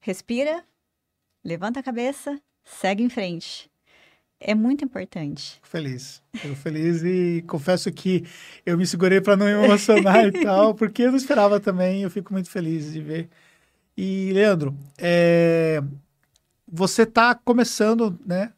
[0.02, 0.64] respira,
[1.44, 3.70] levanta a cabeça, segue em frente.
[4.40, 5.60] É muito importante.
[5.64, 6.24] Feliz.
[6.34, 8.24] Fico feliz e confesso que
[8.66, 12.04] eu me segurei para não me emocionar e tal, porque eu não esperava também.
[12.04, 13.30] Eu fico muito feliz de ver.
[14.02, 15.84] E, Leandro, é,
[16.66, 18.54] você está começando, né?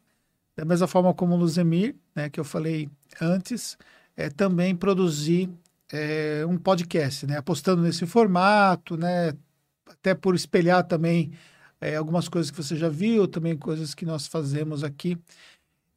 [0.56, 2.30] Da mesma forma como o Luzemir, né?
[2.30, 2.88] Que eu falei
[3.20, 3.76] antes,
[4.16, 5.50] é, também produzir
[5.92, 7.38] é, um podcast, né?
[7.38, 9.32] Apostando nesse formato, né?
[9.90, 11.32] Até por espelhar também
[11.80, 15.18] é, algumas coisas que você já viu, também coisas que nós fazemos aqui.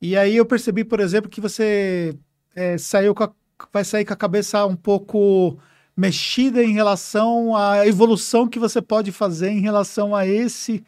[0.02, 2.18] E aí eu percebi, por exemplo, que você
[2.56, 3.32] é, saiu a-
[3.72, 5.60] vai sair com a cabeça um pouco
[5.96, 10.84] mexida em relação à evolução que você pode fazer em relação a esse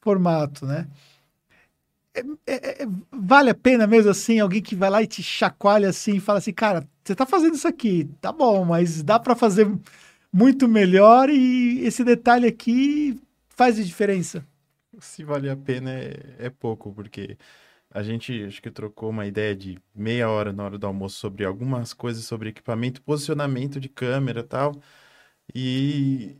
[0.00, 0.86] formato, né?
[2.12, 5.88] É- é- é- vale a pena mesmo assim, alguém que vai lá e te chacoalha
[5.88, 9.36] assim e fala assim, cara, você tá fazendo isso aqui, tá bom, mas dá para
[9.36, 9.66] fazer
[10.32, 14.44] muito melhor e esse detalhe aqui faz de diferença?
[15.00, 17.38] Se vale a pena é, é pouco, porque
[17.92, 21.44] a gente acho que trocou uma ideia de meia hora na hora do almoço sobre
[21.44, 24.74] algumas coisas sobre equipamento, posicionamento de câmera e tal.
[25.52, 26.36] E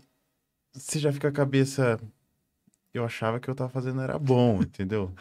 [0.73, 1.99] você já fica a cabeça.
[2.95, 5.13] Eu achava que eu tava fazendo era bom, entendeu?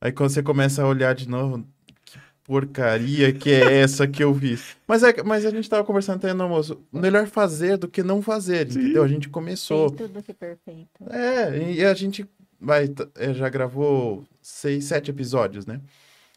[0.00, 1.66] Aí quando você começa a olhar de novo,
[2.06, 4.78] que porcaria que é essa que eu fiz?
[4.88, 6.82] Mas, é, mas a gente tava conversando até no almoço.
[6.90, 9.04] Melhor fazer do que não fazer, entendeu?
[9.04, 9.90] A gente começou.
[9.90, 11.04] Fez tudo que perfeito.
[11.10, 12.26] É, e a gente
[12.58, 15.80] vai, é, já gravou seis, sete episódios, né?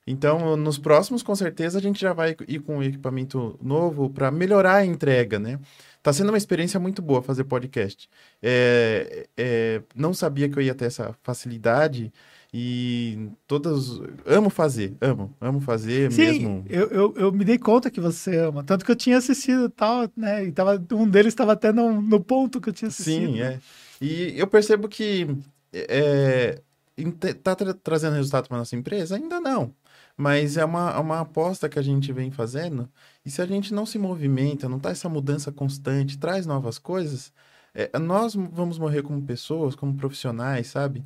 [0.05, 4.29] Então, nos próximos, com certeza, a gente já vai ir com um equipamento novo para
[4.29, 5.57] melhorar a entrega, né?
[6.01, 8.09] Tá sendo uma experiência muito boa fazer podcast.
[8.41, 12.11] É, é, não sabia que eu ia ter essa facilidade
[12.53, 14.01] e todas...
[14.25, 16.65] Amo fazer, amo, amo fazer Sim, mesmo.
[16.69, 18.61] eu, eu, eu me dei conta que você ama.
[18.61, 20.43] Tanto que eu tinha assistido e tal, né?
[20.43, 23.35] E tava, um deles estava até no, no ponto que eu tinha assistido.
[23.35, 23.57] Sim, é.
[24.01, 25.25] E eu percebo que
[25.71, 26.61] é,
[26.97, 29.15] inte- tá tra- trazendo resultado para nossa empresa?
[29.15, 29.73] Ainda não.
[30.15, 32.89] Mas é uma, é uma aposta que a gente vem fazendo.
[33.25, 37.33] E se a gente não se movimenta, não tá essa mudança constante, traz novas coisas,
[37.73, 41.03] é, nós vamos morrer como pessoas, como profissionais, sabe?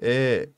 [0.00, 0.48] É,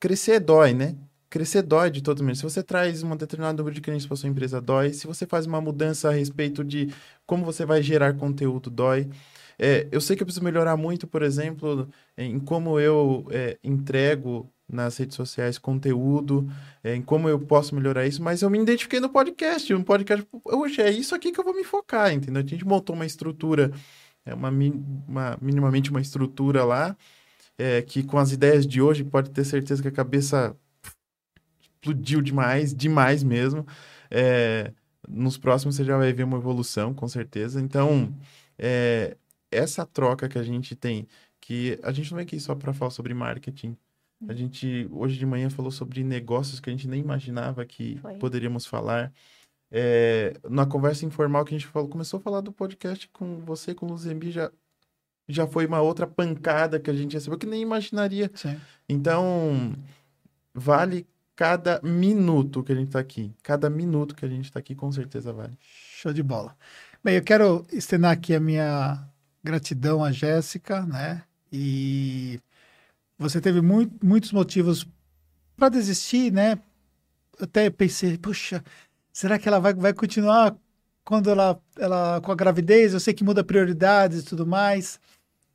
[0.00, 0.96] crescer dói, né?
[1.30, 2.36] Crescer dói de todo mundo.
[2.36, 4.92] Se você traz um determinado número de clientes para sua empresa, dói.
[4.92, 6.92] Se você faz uma mudança a respeito de
[7.26, 9.08] como você vai gerar conteúdo, dói.
[9.58, 14.50] É, eu sei que eu preciso melhorar muito, por exemplo, em como eu é, entrego
[14.68, 16.48] nas redes sociais conteúdo,
[16.82, 19.72] é, em como eu posso melhorar isso, mas eu me identifiquei no podcast.
[19.72, 22.42] Um podcast, hoje é isso aqui que eu vou me focar, entendeu?
[22.42, 23.70] A gente montou uma estrutura,
[24.24, 26.96] é uma, uma- minimamente uma estrutura lá,
[27.58, 30.56] é, que com as ideias de hoje pode ter certeza que a cabeça
[31.62, 33.66] explodiu demais, demais mesmo.
[34.10, 34.72] É,
[35.08, 37.60] nos próximos você já vai ver uma evolução, com certeza.
[37.60, 38.12] Então,
[38.58, 39.16] é,
[39.50, 41.06] essa troca que a gente tem,
[41.40, 43.76] que a gente não é aqui só para falar sobre marketing.
[44.28, 48.14] A gente hoje de manhã falou sobre negócios que a gente nem imaginava que Foi.
[48.14, 49.12] poderíamos falar.
[49.70, 53.74] É, na conversa informal que a gente falou, começou a falar do podcast com você,
[53.74, 54.50] com o Luzembi, já,
[55.28, 58.30] já foi uma outra pancada que a gente recebeu que nem imaginaria.
[58.34, 58.58] Sim.
[58.88, 59.74] Então,
[60.54, 63.34] vale cada minuto que a gente tá aqui.
[63.42, 65.58] Cada minuto que a gente tá aqui, com certeza vale.
[65.60, 66.56] Show de bola.
[67.04, 69.06] Bem, eu quero estender aqui a minha
[69.46, 71.22] gratidão à Jéssica, né?
[71.52, 72.40] E
[73.18, 74.86] você teve mui- muitos motivos
[75.56, 76.58] para desistir, né?
[77.40, 78.62] Até pensei, puxa,
[79.12, 80.56] será que ela vai, vai continuar
[81.04, 82.92] quando ela, ela com a gravidez?
[82.92, 85.00] Eu sei que muda prioridades e tudo mais.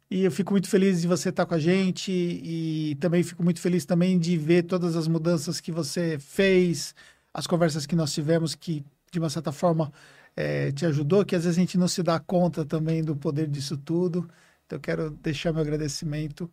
[0.10, 3.62] E eu fico muito feliz de você estar com a gente e também fico muito
[3.62, 6.94] feliz também de ver todas as mudanças que você fez,
[7.34, 9.92] as conversas que nós tivemos que de uma certa forma
[10.36, 13.48] eh, te ajudou, que às vezes a gente não se dá conta também do poder
[13.48, 14.30] disso tudo.
[14.66, 16.50] Então eu quero deixar meu agradecimento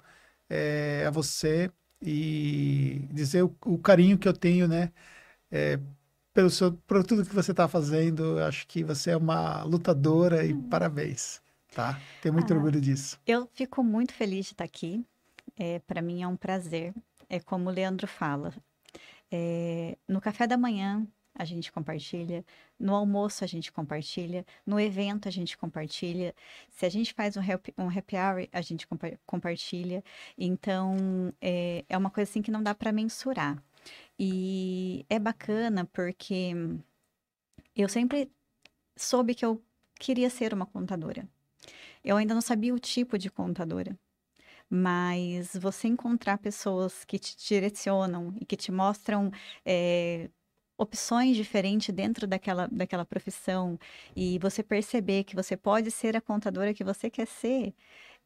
[0.51, 1.70] eh, a você
[2.03, 4.93] e dizer o, o carinho que eu tenho, né,
[5.51, 5.79] eh,
[6.35, 8.39] pelo seu, por tudo que você está fazendo.
[8.39, 11.41] Eu acho que você é uma lutadora e parabéns,
[11.74, 12.01] tá?
[12.22, 12.57] Tenho muito Ah.
[12.57, 13.18] orgulho disso.
[13.26, 15.05] Eu fico muito feliz de estar aqui.
[15.57, 16.95] É, para mim é um prazer.
[17.29, 18.55] É como o Leandro fala.
[19.31, 21.07] É, no café da manhã
[21.39, 22.45] a gente compartilha,
[22.78, 26.34] no almoço a gente compartilha, no evento a gente compartilha.
[26.70, 30.03] Se a gente faz um happy, um happy hour, a gente compa- compartilha.
[30.36, 33.62] Então é, é uma coisa assim que não dá para mensurar.
[34.18, 36.53] E é bacana porque
[37.76, 38.30] eu sempre
[38.97, 39.62] soube que eu
[39.99, 41.28] queria ser uma contadora.
[42.05, 43.97] Eu ainda não sabia o tipo de contadora.
[44.70, 49.30] Mas você encontrar pessoas que te direcionam e que te mostram
[49.64, 50.28] eh,
[50.79, 53.79] opções diferentes dentro daquela, daquela profissão
[54.16, 57.74] e você perceber que você pode ser a contadora que você quer ser,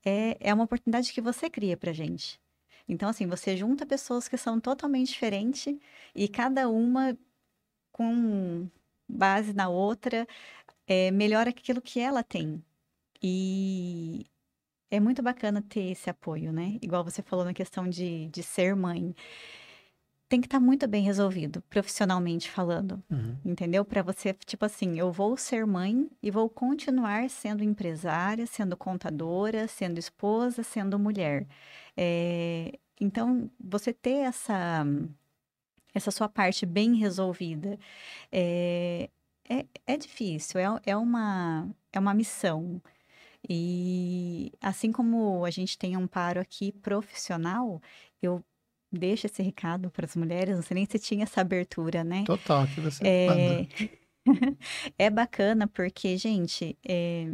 [0.05, 2.41] é, é uma oportunidade que você cria pra gente.
[2.89, 5.75] Então, assim, você junta pessoas que são totalmente diferentes
[6.15, 7.17] e cada uma
[7.93, 8.69] com
[9.09, 10.27] base na outra
[10.87, 12.63] é, melhora aquilo que ela tem.
[13.23, 14.27] E
[14.91, 16.79] é muito bacana ter esse apoio, né?
[16.83, 19.15] Igual você falou na questão de, de ser mãe.
[20.33, 23.03] Tem que estar muito bem resolvido, profissionalmente falando,
[23.45, 23.85] entendeu?
[23.85, 29.69] Para você, tipo assim, eu vou ser mãe e vou continuar sendo empresária, sendo contadora,
[29.69, 31.47] sendo esposa, sendo mulher.
[31.95, 34.87] É, então, você ter essa,
[35.93, 37.79] essa sua parte bem resolvida
[38.33, 39.11] é,
[39.47, 42.81] é, é difícil, é, é, uma, é uma missão.
[43.47, 47.83] E assim como a gente tem um paro aqui profissional,
[48.23, 48.43] eu
[48.93, 52.25] deixo esse recado para as mulheres, não sei nem se tinha essa abertura, né?
[52.25, 53.67] Total, que você É,
[54.99, 57.33] é bacana porque, gente, é,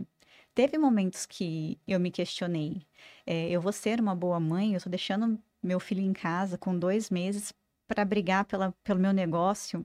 [0.55, 2.83] teve momentos que eu me questionei.
[3.27, 6.79] é, eu vou ser uma boa mãe, eu estou deixando meu filho em casa com
[6.79, 7.53] dois meses
[7.87, 9.85] para brigar pela, pelo meu negócio.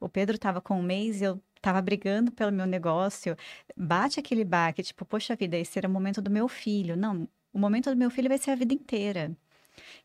[0.00, 3.36] O Pedro estava com um mês e eu estava brigando pelo meu negócio.
[3.76, 6.96] Bate aquele baque, tipo, poxa vida, esse era o momento do meu filho.
[6.96, 9.34] Não, o momento do meu filho vai ser a vida inteira.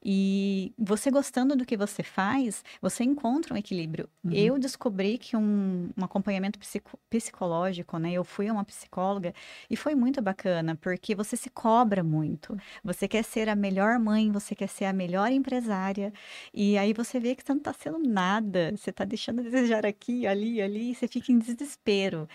[0.03, 4.09] E você gostando do que você faz, você encontra um equilíbrio.
[4.23, 4.31] Uhum.
[4.31, 8.11] Eu descobri que um, um acompanhamento psico- psicológico, né?
[8.13, 9.33] Eu fui a uma psicóloga
[9.69, 12.57] e foi muito bacana, porque você se cobra muito.
[12.83, 16.13] Você quer ser a melhor mãe, você quer ser a melhor empresária,
[16.53, 19.85] e aí você vê que você não está sendo nada, você está deixando a desejar
[19.85, 22.27] aqui, ali, ali, e você fica em desespero.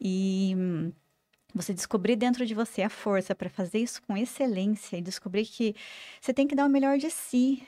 [0.00, 0.54] E
[1.56, 5.74] você descobrir dentro de você a força para fazer isso com excelência e descobrir que
[6.20, 7.62] você tem que dar o melhor de si,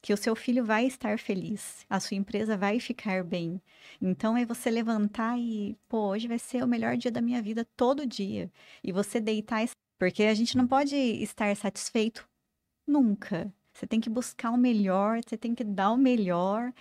[0.00, 3.60] que o seu filho vai estar feliz, a sua empresa vai ficar bem.
[4.00, 7.66] Então é você levantar e, pô, hoje vai ser o melhor dia da minha vida
[7.76, 8.50] todo dia.
[8.82, 9.64] E você deitar,
[9.98, 12.26] porque a gente não pode estar satisfeito
[12.86, 13.52] nunca.
[13.74, 16.72] Você tem que buscar o melhor, você tem que dar o melhor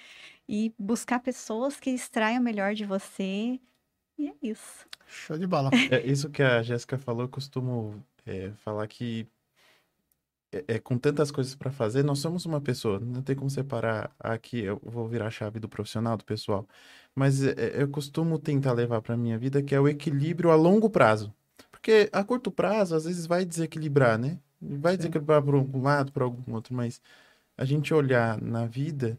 [0.47, 3.59] e buscar pessoas que extraiam o melhor de você.
[4.21, 4.85] E é isso.
[5.07, 5.71] Show de bola.
[5.89, 9.27] É, isso que a Jéssica falou, eu costumo é, falar que
[10.51, 14.13] é, é, com tantas coisas para fazer, nós somos uma pessoa, não tem como separar
[14.19, 16.67] aqui, eu vou virar a chave do profissional, do pessoal,
[17.15, 20.55] mas é, é, eu costumo tentar levar para minha vida que é o equilíbrio a
[20.55, 21.33] longo prazo,
[21.71, 24.37] porque a curto prazo às vezes vai desequilibrar, né?
[24.61, 24.97] Vai Sim.
[24.97, 27.01] desequilibrar por algum lado, por algum outro, mas
[27.57, 29.17] a gente olhar na vida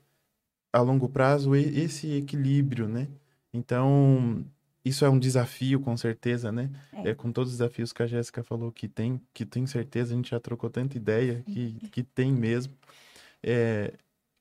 [0.73, 3.09] a longo prazo esse equilíbrio, né?
[3.53, 4.45] Então,
[4.85, 6.71] isso é um desafio, com certeza, né?
[6.93, 7.11] É.
[7.11, 10.17] É, com todos os desafios que a Jéssica falou que tem, que tem certeza, a
[10.17, 12.75] gente já trocou tanta ideia que, que tem mesmo.
[13.43, 13.95] É,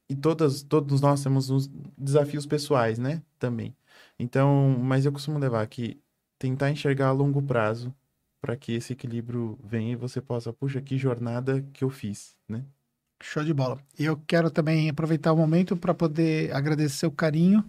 [0.09, 3.21] e todas, todos nós temos uns desafios pessoais, né?
[3.39, 3.75] Também.
[4.19, 6.01] Então, mas eu costumo levar aqui,
[6.37, 7.93] tentar enxergar a longo prazo
[8.41, 12.65] para que esse equilíbrio venha e você possa, puxa, que jornada que eu fiz, né?
[13.21, 13.79] Show de bola.
[13.97, 17.63] E eu quero também aproveitar o momento para poder agradecer o carinho.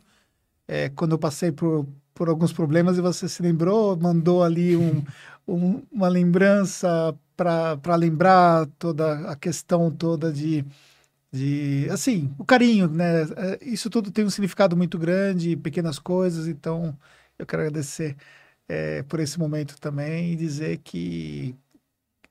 [0.68, 5.04] É, quando eu passei por, por alguns problemas e você se lembrou, mandou ali um,
[5.46, 10.64] um- uma lembrança para lembrar toda a questão toda de,
[11.32, 11.88] de.
[11.90, 13.22] Assim, o carinho, né?
[13.36, 16.96] É, Isso tudo tem um significado muito grande, pequenas coisas, então
[17.38, 18.16] eu quero agradecer
[18.68, 21.54] é, por esse momento também e dizer que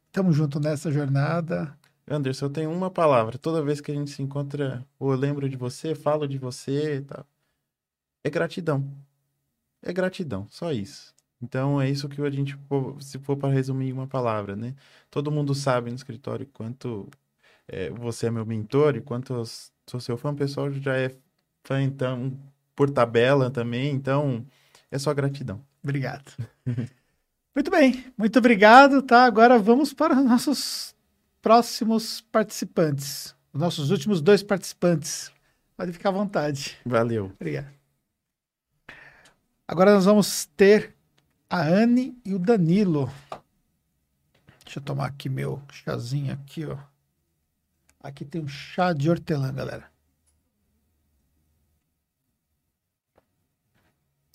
[0.07, 1.77] estamos juntos nessa jornada.
[2.07, 3.37] Anderson, eu tenho uma palavra.
[3.39, 6.97] Toda vez que a gente se encontra, ou eu lembro de você, falo de você
[6.97, 7.25] e tal.
[8.23, 8.83] É gratidão.
[9.81, 11.13] É gratidão, só isso.
[11.41, 12.55] Então é isso que a gente,
[12.99, 14.75] se for para resumir em uma palavra, né?
[15.09, 17.09] Todo mundo sabe no escritório quanto
[17.67, 19.45] é, você é meu mentor e quanto eu
[19.87, 20.31] sou seu fã.
[20.31, 21.15] O pessoal já é
[21.63, 22.37] fã, então,
[22.75, 23.91] por tabela também.
[23.91, 24.45] Então,
[24.91, 25.63] é só gratidão.
[25.83, 26.31] Obrigado.
[27.53, 29.25] Muito bem, muito obrigado, tá?
[29.25, 30.95] Agora vamos para os nossos
[31.41, 33.35] próximos participantes.
[33.51, 35.29] Os nossos últimos dois participantes.
[35.75, 36.77] Pode ficar à vontade.
[36.85, 37.25] Valeu.
[37.35, 37.80] Obrigado.
[39.71, 40.93] Agora nós vamos ter
[41.49, 43.09] a Anne e o Danilo.
[44.65, 46.77] Deixa eu tomar aqui meu chazinho aqui, ó.
[48.01, 49.89] Aqui tem um chá de hortelã, galera.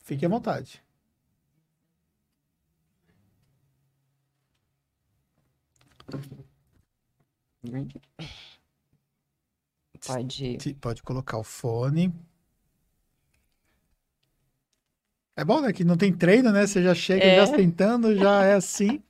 [0.05, 0.83] Fique à vontade.
[10.01, 10.75] Pode.
[10.81, 12.11] Pode colocar o fone.
[15.37, 15.73] É bom, né?
[15.73, 16.67] Que não tem treino, né?
[16.67, 17.45] Você já chega É.
[17.47, 19.03] já tentando, já é assim.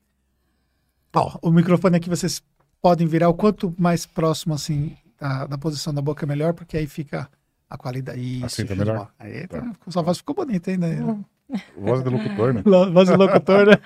[1.14, 2.42] Ó, o microfone aqui vocês
[2.82, 6.86] podem virar o quanto mais próximo, assim, da, da posição da boca melhor, porque aí
[6.86, 7.28] fica
[7.70, 8.20] a qualidade.
[8.20, 9.10] Isso, Assim tá melhor?
[9.18, 9.72] Aí, tá.
[9.88, 10.88] Sua voz ficou bonita ainda.
[10.88, 11.24] né?
[11.78, 12.62] Voz do locutor, né?
[12.92, 13.78] Voz do locutor, né?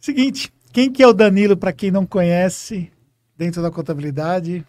[0.00, 2.92] Seguinte, quem que é o Danilo, para quem não conhece,
[3.36, 4.64] dentro da contabilidade?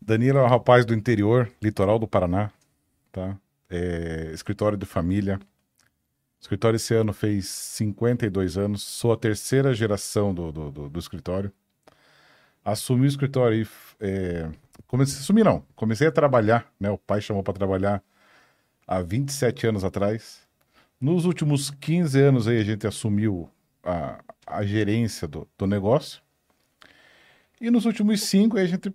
[0.00, 2.50] Danilo é um rapaz do interior, litoral do Paraná,
[3.10, 3.36] tá?
[3.70, 5.38] É, escritório de família.
[5.38, 8.82] O escritório esse ano fez 52 anos.
[8.82, 11.52] Sou a terceira geração do, do, do- do escritório.
[12.64, 13.68] Assumi o escritório e
[14.00, 14.50] é,
[14.86, 15.64] comecei a assumir não.
[15.74, 16.90] Comecei a trabalhar, né?
[16.90, 18.02] O pai chamou para trabalhar
[18.86, 20.42] há 27 anos atrás.
[21.00, 23.50] Nos últimos 15 anos aí a gente assumiu
[23.82, 26.22] a, a gerência do, do negócio.
[27.60, 28.92] E nos últimos cinco a gente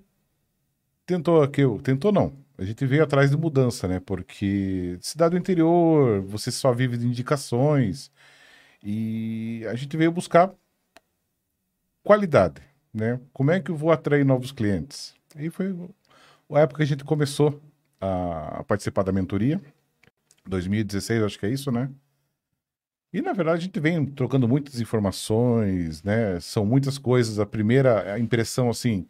[1.06, 2.34] tentou aqui, tentou não.
[2.60, 4.02] A gente veio atrás de mudança, né?
[4.02, 8.12] Porque cidade do interior, você só vive de indicações
[8.84, 10.54] e a gente veio buscar
[12.04, 12.62] qualidade,
[12.94, 13.18] né?
[13.32, 15.16] Como é que eu vou atrair novos clientes?
[15.38, 15.74] Aí foi
[16.52, 17.62] a época que a gente começou
[18.02, 19.62] a participar da mentoria,
[20.46, 21.90] 2016, acho que é isso, né?
[23.14, 26.40] E, na verdade, a gente vem trocando muitas informações, né?
[26.42, 27.40] São muitas coisas.
[27.40, 29.08] A primeira impressão, assim,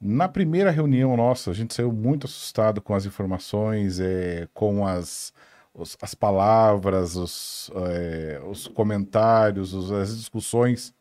[0.00, 5.32] na primeira reunião nossa, a gente saiu muito assustado com as informações, é, com as,
[5.74, 10.94] os- as palavras, os, é, os comentários, os- as discussões.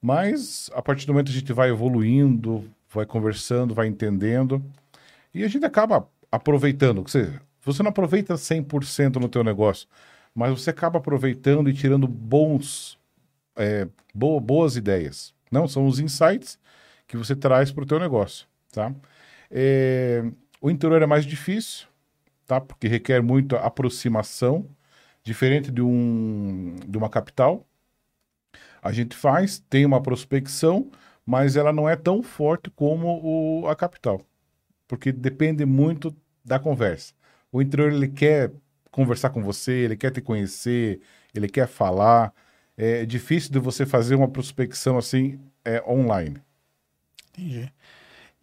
[0.00, 4.62] Mas, a partir do momento que a gente vai evoluindo, vai conversando, vai entendendo,
[5.34, 7.08] e a gente acaba aproveitando.
[7.08, 9.88] Seja, você não aproveita 100% no teu negócio,
[10.34, 12.98] mas você acaba aproveitando e tirando bons,
[13.56, 15.34] é, bo- boas ideias.
[15.50, 16.58] Não são os insights
[17.06, 18.94] que você traz para o teu negócio, tá?
[19.50, 20.24] É,
[20.60, 21.86] o interior é mais difícil,
[22.46, 22.60] tá?
[22.60, 24.68] Porque requer muita aproximação,
[25.24, 27.66] diferente de, um, de uma capital.
[28.82, 30.90] A gente faz, tem uma prospecção,
[31.24, 33.20] mas ela não é tão forte como
[33.62, 34.20] o- a capital,
[34.88, 37.14] porque depende muito da conversa.
[37.52, 38.52] O interior ele quer
[38.92, 41.00] conversar com você, ele quer te conhecer,
[41.34, 42.32] ele quer falar.
[42.76, 46.36] É difícil de você fazer uma prospecção assim é, online.
[47.36, 47.70] Entendi.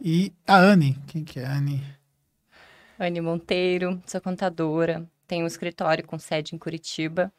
[0.00, 1.82] E a Anne, quem que é a Anne?
[2.98, 7.32] Anne Monteiro, sou contadora, tenho um escritório com sede em Curitiba.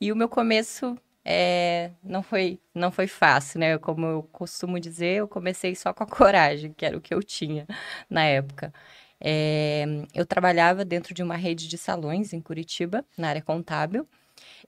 [0.00, 3.78] E o meu começo é, não, foi, não foi fácil, né?
[3.78, 7.22] Como eu costumo dizer, eu comecei só com a coragem, que era o que eu
[7.22, 7.66] tinha
[8.10, 8.72] na época.
[9.20, 9.84] É,
[10.14, 14.06] eu trabalhava dentro de uma rede de salões em Curitiba, na área contábil,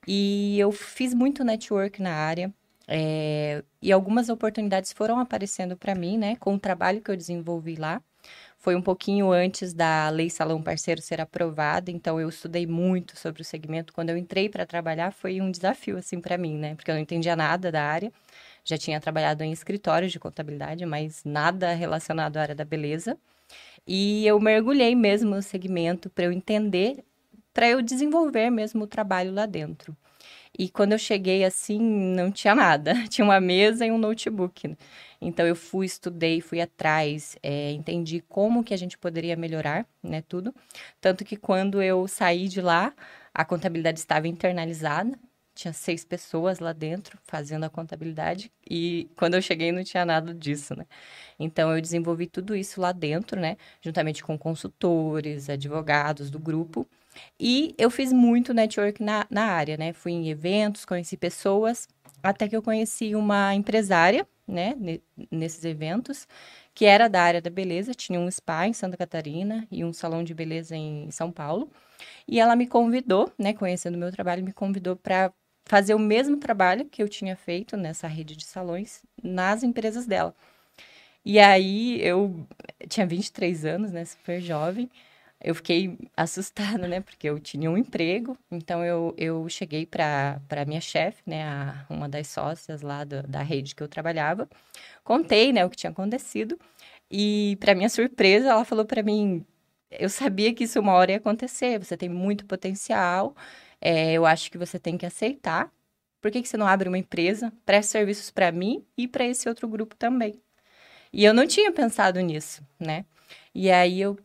[0.07, 2.55] e eu fiz muito network na área.
[2.87, 7.77] É, e algumas oportunidades foram aparecendo para mim, né, com o trabalho que eu desenvolvi
[7.77, 8.03] lá.
[8.59, 13.43] Foi um pouquinho antes da Lei Salão Parceiro ser aprovada, então eu estudei muito sobre
[13.43, 13.93] o segmento.
[13.93, 16.75] Quando eu entrei para trabalhar, foi um desafio assim para mim, né?
[16.75, 18.11] Porque eu não entendia nada da área.
[18.65, 23.19] Já tinha trabalhado em escritórios de contabilidade, mas nada relacionado à área da beleza.
[23.87, 27.05] E eu mergulhei mesmo no segmento para eu entender,
[27.53, 29.97] para eu desenvolver mesmo o trabalho lá dentro.
[30.57, 32.95] E quando eu cheguei assim, não tinha nada.
[33.09, 34.77] Tinha uma mesa e um notebook.
[35.21, 40.23] Então eu fui, estudei, fui atrás, é, entendi como que a gente poderia melhorar, né,
[40.29, 40.55] tudo.
[41.01, 42.93] Tanto que quando eu saí de lá,
[43.33, 45.19] a contabilidade estava internalizada.
[45.55, 48.51] Tinha seis pessoas lá dentro fazendo a contabilidade.
[48.69, 50.85] E quando eu cheguei, não tinha nada disso, né?
[51.39, 53.57] Então, eu desenvolvi tudo isso lá dentro, né?
[53.81, 56.89] Juntamente com consultores, advogados do grupo.
[57.39, 59.93] E eu fiz muito network na, na área, né?
[59.93, 61.89] Fui em eventos, conheci pessoas,
[62.23, 64.75] até que eu conheci uma empresária, né?
[64.79, 66.27] ne- Nesses eventos,
[66.75, 70.25] que era da área da beleza, tinha um spa em Santa Catarina e um salão
[70.25, 71.71] de beleza em São Paulo.
[72.29, 73.53] E ela me convidou, né?
[73.55, 75.33] Conhecendo o meu trabalho, me convidou para
[75.67, 80.35] fazer o mesmo trabalho que eu tinha feito nessa rede de salões nas empresas dela.
[81.25, 82.47] E aí eu
[82.89, 84.91] tinha 23 anos, né, super jovem.
[85.45, 88.37] Eu fiquei assustada, né, porque eu tinha um emprego.
[88.51, 93.43] Então eu, eu cheguei para minha chefe, né, a, uma das sócias lá do, da
[93.43, 94.49] rede que eu trabalhava,
[95.05, 96.59] contei, né, o que tinha acontecido.
[97.11, 99.45] E para minha surpresa, ela falou para mim:
[99.91, 101.79] "Eu sabia que isso uma hora ia acontecer.
[101.79, 103.37] Você tem muito potencial.
[103.81, 105.71] é, eu acho que você tem que aceitar.
[106.23, 109.49] Por que que você não abre uma empresa, presta serviços para mim e para esse
[109.49, 110.41] outro grupo também?"
[111.13, 113.05] E eu não tinha pensado nisso, né?
[113.55, 114.19] E aí eu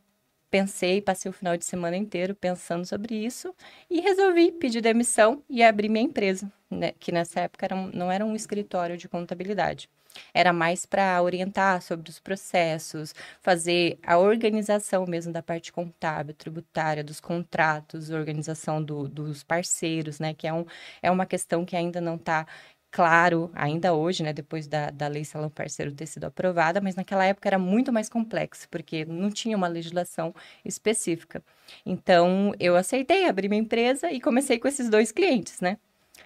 [0.50, 3.54] pensei, passei o final de semana inteiro pensando sobre isso
[3.90, 6.92] e resolvi pedir demissão e abrir minha empresa, né?
[7.00, 9.90] Que nessa época era um- não era um escritório de contabilidade.
[10.34, 17.04] Era mais para orientar sobre os processos, fazer a organização mesmo da parte contábil, tributária,
[17.04, 20.34] dos contratos, organização do- dos parceiros, né?
[20.34, 20.66] Que é, um,
[21.02, 22.46] é uma questão que ainda não está
[22.92, 27.26] claro, ainda hoje, né, depois da, da lei salão parceiro ter sido aprovada, mas naquela
[27.26, 30.34] época era muito mais complexo, porque não tinha uma legislação
[30.66, 31.44] específica.
[31.86, 35.78] Então, eu aceitei abrir minha empresa e comecei com esses dois clientes, né?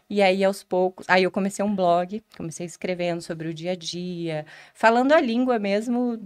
[0.09, 3.75] E aí, aos poucos, aí eu comecei um blog, comecei escrevendo sobre o dia a
[3.75, 6.19] dia, falando a língua mesmo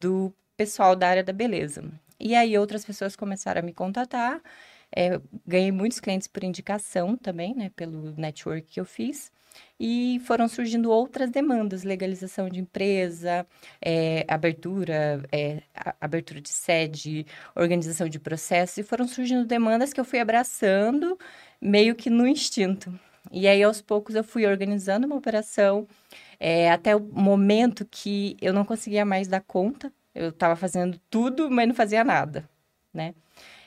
[0.00, 1.84] do pessoal da área da beleza.
[2.18, 4.40] E aí, outras pessoas começaram a me contatar,
[4.94, 9.32] é, ganhei muitos clientes por indicação também, né, pelo network que eu fiz.
[9.78, 13.46] E foram surgindo outras demandas, legalização de empresa,
[13.80, 15.62] é, abertura, é,
[16.00, 21.18] abertura de sede, organização de processos, e foram surgindo demandas que eu fui abraçando
[21.60, 22.92] meio que no instinto.
[23.32, 25.86] E aí, aos poucos, eu fui organizando uma operação,
[26.38, 29.92] é, até o momento que eu não conseguia mais dar conta.
[30.14, 32.48] Eu estava fazendo tudo, mas não fazia nada,
[32.92, 33.14] né?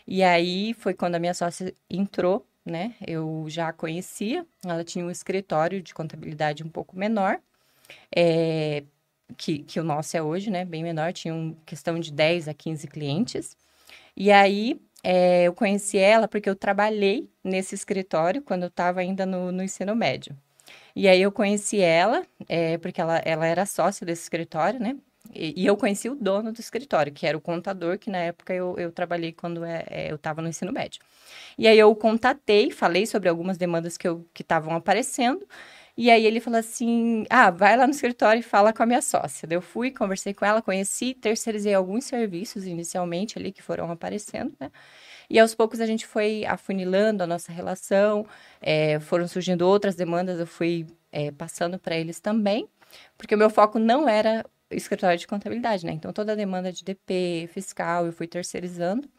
[0.08, 2.96] E aí foi quando a minha sócia entrou, né?
[3.06, 7.40] Eu já a conhecia, ela tinha um escritório de contabilidade um pouco menor,
[8.16, 8.84] é,
[9.38, 10.66] que, que o nosso é hoje, né?
[10.66, 13.58] Bem menor, tinha uma questão de 10 a 15 clientes.
[14.16, 19.26] E aí é, eu conheci ela porque eu trabalhei nesse escritório quando eu estava ainda
[19.26, 20.36] no, no, ensino médio.
[20.96, 24.96] E aí eu conheci ela, é, porque ela, ela era sócia desse escritório, né?
[25.36, 28.54] E, e, eu conheci o dono do escritório, que era o contador, que na época
[28.54, 31.02] eu, eu trabalhei quando é, é eu estava no ensino médio.
[31.58, 34.08] E aí eu o contatei, falei sobre algumas demandas que
[34.40, 35.48] estavam aparecendo.
[35.96, 39.02] E aí ele falou assim: ah, vai lá no escritório e fala com a minha
[39.02, 39.48] sócia.
[39.50, 44.72] Eu fui, conversei com ela, conheci, terceirizei alguns serviços inicialmente ali que foram aparecendo, né?
[45.30, 48.26] E aos poucos a gente foi afunilando a nossa relação,
[48.62, 52.68] é, foram surgindo outras demandas, eu fui é, passando para eles também,
[53.18, 54.46] porque o meu foco não era
[54.76, 55.94] escritório de contabilidade, né?
[55.94, 59.10] Então toda a demanda de DP, fiscal, eu fui terceirizando.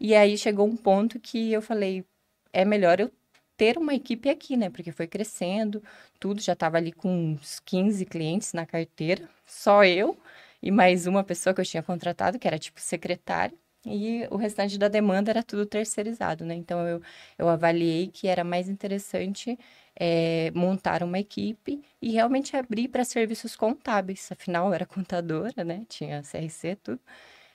[0.00, 2.04] E aí chegou um ponto que eu falei,
[2.52, 3.10] é melhor eu
[3.56, 4.70] ter uma equipe aqui, né?
[4.70, 5.82] Porque foi crescendo,
[6.20, 10.16] tudo já estava ali com uns 15 clientes na carteira, só eu
[10.62, 14.76] e mais uma pessoa que eu tinha contratado, que era tipo secretária, e o restante
[14.78, 16.54] da demanda era tudo terceirizado, né?
[16.54, 17.00] Então eu,
[17.38, 19.56] eu avaliei que era mais interessante
[19.98, 25.84] é, montar uma equipe e realmente abrir para serviços contábeis, afinal eu era contadora, né?
[25.88, 27.00] Tinha CRC, tudo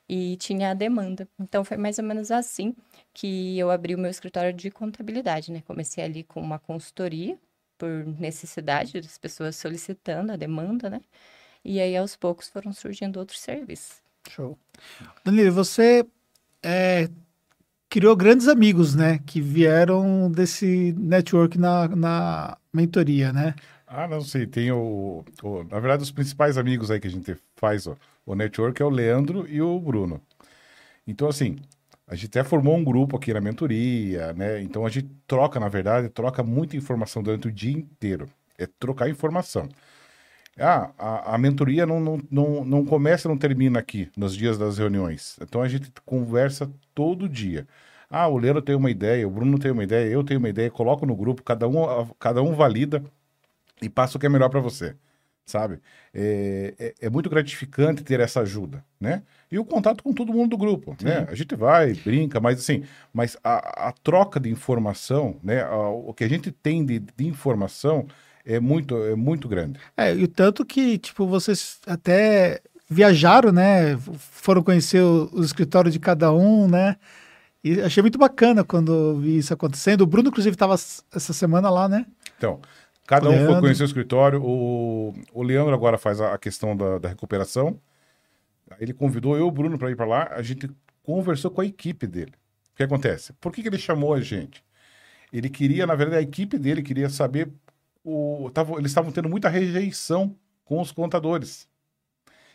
[0.09, 1.25] e tinha a demanda.
[1.39, 2.75] Então foi mais ou menos assim
[3.13, 5.63] que eu abri o meu escritório de contabilidade, né?
[5.65, 7.37] Comecei ali com uma consultoria
[7.77, 10.99] por necessidade das pessoas solicitando a demanda, né?
[11.63, 14.01] E aí aos poucos foram surgindo outros serviços.
[14.29, 14.57] Show.
[15.23, 16.05] Danilo, você
[16.61, 17.07] é,
[17.91, 19.19] criou grandes amigos, né?
[19.25, 23.53] Que vieram desse network na, na mentoria, né?
[23.85, 24.47] Ah, não sei.
[24.47, 28.33] Tem o, o, Na verdade, os principais amigos aí que a gente faz ó, o
[28.33, 30.21] network é o Leandro e o Bruno.
[31.05, 31.57] Então, assim,
[32.07, 34.61] a gente até formou um grupo aqui na mentoria, né?
[34.61, 38.29] Então a gente troca, na verdade, troca muita informação durante o dia inteiro.
[38.57, 39.67] É trocar informação.
[40.59, 44.77] Ah, a, a mentoria não, não, não, não começa, não termina aqui, nos dias das
[44.77, 45.37] reuniões.
[45.41, 47.67] Então a gente conversa todo dia.
[48.09, 50.69] Ah, o Leandro tem uma ideia, o Bruno tem uma ideia, eu tenho uma ideia,
[50.69, 53.01] coloco no grupo, cada um, cada um valida
[53.81, 54.95] e passa o que é melhor para você,
[55.45, 55.79] sabe?
[56.13, 59.23] É, é, é, muito gratificante ter essa ajuda, né?
[59.49, 61.05] E o contato com todo mundo do grupo, Sim.
[61.05, 61.25] né?
[61.29, 62.83] A gente vai, brinca, mas assim,
[63.13, 65.61] mas a, a troca de informação, né?
[65.63, 68.05] A, o que a gente tem de, de informação
[68.45, 69.79] é muito, é muito grande.
[69.95, 73.97] É, e o tanto que, tipo, vocês até viajaram, né?
[74.17, 76.97] Foram conhecer o, o escritório de cada um, né?
[77.63, 80.01] E achei muito bacana quando vi isso acontecendo.
[80.01, 82.05] O Bruno, inclusive, estava essa semana lá, né?
[82.37, 82.59] Então,
[83.11, 84.41] Cada um foi conhecer o escritório.
[84.41, 87.77] O, o Leandro agora faz a, a questão da, da, recuperação.
[88.79, 90.29] Ele convidou eu e o Bruno para ir para lá.
[90.31, 90.69] A gente
[91.03, 92.31] conversou com a equipe dele.
[92.73, 93.33] O que acontece?
[93.33, 94.63] Por que, que ele chamou a gente?
[95.33, 97.49] Ele queria, na verdade, a equipe dele queria saber.
[98.03, 100.35] O, eles estavam tendo muita rejeição
[100.65, 101.67] com os contadores.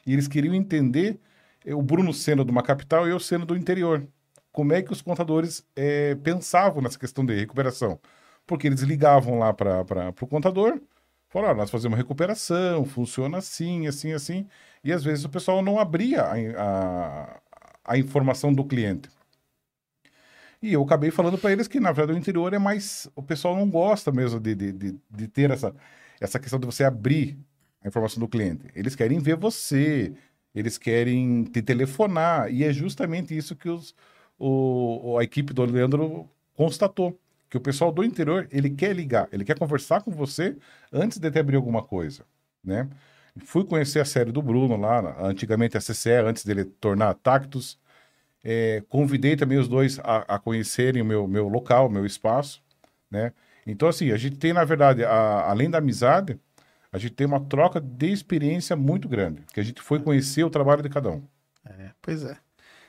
[0.07, 1.21] E eles queriam entender,
[1.65, 4.07] eh, o Bruno sendo de uma capital e eu sendo do interior.
[4.53, 8.01] Como é que os contadores é, pensavam nessa questão de recuperação?
[8.47, 10.81] porque eles ligavam lá para o contador,
[11.29, 14.47] falaram, ah, nós fazemos uma recuperação, funciona assim, assim, assim,
[14.85, 17.41] e às vezes o pessoal não abria a, a,
[17.85, 19.09] a informação do cliente.
[20.67, 23.09] E eu acabei falando para eles que, na verdade, o interior é mais.
[23.15, 25.73] O pessoal não gosta mesmo de, de, de, de, ter essa,
[26.21, 27.39] essa questão de você abrir
[27.85, 28.67] a informação do cliente.
[28.75, 30.13] Eles querem ver você,
[30.53, 33.95] eles querem te telefonar, e é justamente isso que os,
[34.37, 37.17] o, a equipe do Leandro constatou
[37.49, 40.57] que o pessoal do interior, ele quer ligar, ele quer conversar com você
[40.93, 42.25] antes de te abrir alguma coisa,
[42.65, 42.89] né?
[43.45, 47.79] Fui conhecer a série do Bruno lá, antigamente a CCE, antes dele tornar Tactus.
[48.49, 52.63] É, convidei também os dois a, a conhecerem o meu, meu local, meu espaço,
[53.11, 53.33] né?
[53.67, 56.39] Então, assim, a gente tem, na verdade, a, além da amizade,
[56.93, 60.51] a gente tem uma troca de experiência muito grande, que a gente foi conhecer o
[60.51, 61.25] trabalho de cada um.
[61.65, 62.37] É, pois é.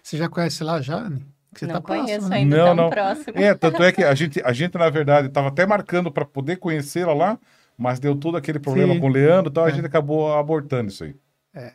[0.04, 1.10] Você já conhece lá, já,
[1.52, 2.36] você não tá conheço próximo, né?
[2.36, 2.90] ainda, não, não.
[2.92, 3.36] próximo.
[3.36, 6.58] É, tanto é que a gente, a gente na verdade, estava até marcando para poder
[6.58, 7.40] conhecê-la lá,
[7.76, 9.00] mas deu todo aquele problema sim.
[9.00, 9.72] com o Leandro, então é.
[9.72, 11.16] a gente acabou abortando isso aí.
[11.56, 11.74] É.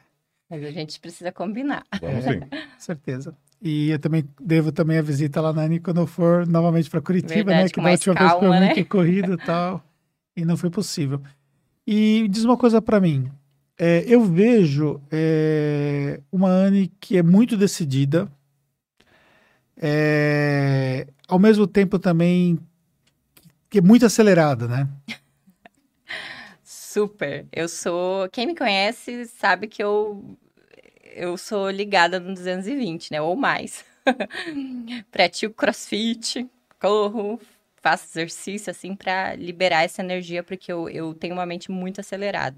[0.48, 1.84] Mas a gente precisa combinar.
[2.00, 2.40] Vamos sim.
[2.78, 3.36] certeza.
[3.64, 7.52] E eu também devo também a visita lá, Nani, quando eu for novamente para Curitiba,
[7.52, 7.62] né?
[7.62, 7.68] Verdade, né?
[7.70, 8.74] Que da última calma, vez foi né?
[8.74, 9.84] muito corrido e tal.
[10.36, 11.22] E não foi possível.
[11.86, 13.30] E diz uma coisa para mim.
[13.78, 18.30] É, eu vejo é, uma Anne que é muito decidida,
[19.76, 22.58] é, ao mesmo tempo também
[23.70, 24.88] que é muito acelerada, né?
[26.62, 27.46] Super.
[27.52, 28.28] Eu sou.
[28.30, 30.36] Quem me conhece sabe que eu
[31.14, 33.20] eu sou ligada no 220, né?
[33.20, 33.84] Ou mais.
[35.10, 36.48] Pratico crossfit,
[36.80, 37.40] corro,
[37.76, 42.56] faço exercício, assim, para liberar essa energia, porque eu, eu tenho uma mente muito acelerada.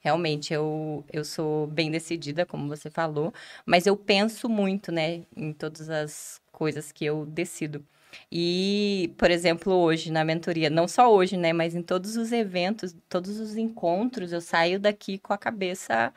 [0.00, 3.32] Realmente, eu, eu sou bem decidida, como você falou,
[3.64, 7.84] mas eu penso muito, né, em todas as coisas que eu decido.
[8.30, 12.94] E, por exemplo, hoje na mentoria, não só hoje, né, mas em todos os eventos,
[13.08, 16.12] todos os encontros, eu saio daqui com a cabeça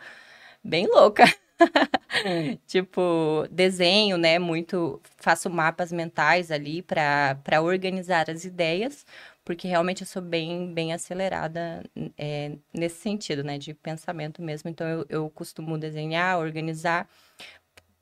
[0.64, 1.24] bem louca.
[2.68, 4.40] tipo, desenho, né?
[4.40, 5.02] Muito.
[5.18, 9.06] Faço mapas mentais ali para organizar as ideias,
[9.44, 11.84] porque realmente eu sou bem, bem acelerada
[12.18, 13.58] é, nesse sentido, né?
[13.58, 14.70] De pensamento mesmo.
[14.70, 17.08] Então, eu, eu costumo desenhar, organizar,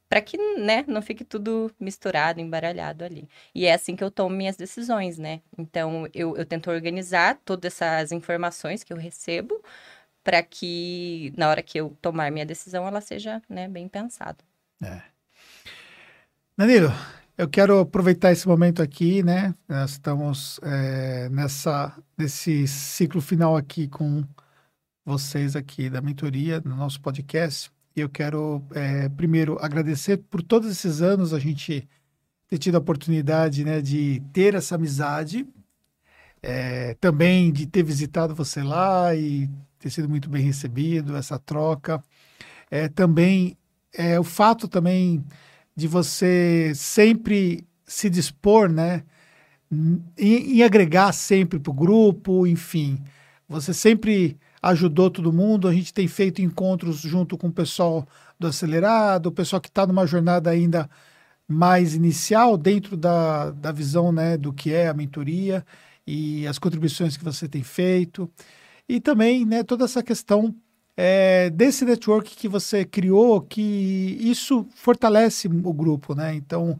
[0.10, 3.28] para que, né, não fique tudo misturado, embaralhado ali.
[3.53, 5.41] E é assim que eu tomo minhas decisões, né?
[5.58, 9.62] Então, eu, eu tento organizar todas essas informações que eu recebo
[10.28, 14.36] para que na hora que eu tomar minha decisão ela seja né, bem pensada.
[14.84, 15.01] É.
[16.57, 16.91] Danilo,
[17.38, 19.55] eu quero aproveitar esse momento aqui, né?
[19.69, 24.25] Nós estamos é, nessa nesse ciclo final aqui com
[25.05, 27.71] vocês aqui da mentoria no nosso podcast.
[27.95, 31.88] E eu quero é, primeiro agradecer por todos esses anos a gente
[32.49, 35.47] ter tido a oportunidade, né, de ter essa amizade,
[36.43, 39.49] é, também de ter visitado você lá e
[39.80, 42.03] ter sido muito bem recebido, essa troca.
[42.69, 43.57] É, também
[43.93, 45.23] é, o fato também
[45.75, 49.03] de você sempre se dispor, né,
[50.17, 52.97] em, em agregar sempre para o grupo, enfim,
[53.47, 55.67] você sempre ajudou todo mundo.
[55.67, 58.05] A gente tem feito encontros junto com o pessoal
[58.39, 60.89] do acelerado, o pessoal que está numa jornada ainda
[61.47, 65.65] mais inicial dentro da, da visão né, do que é a mentoria
[66.05, 68.30] e as contribuições que você tem feito.
[68.88, 70.55] E também né, toda essa questão
[70.95, 76.33] é, desse network que você criou, que isso fortalece o grupo, né?
[76.33, 76.79] Então,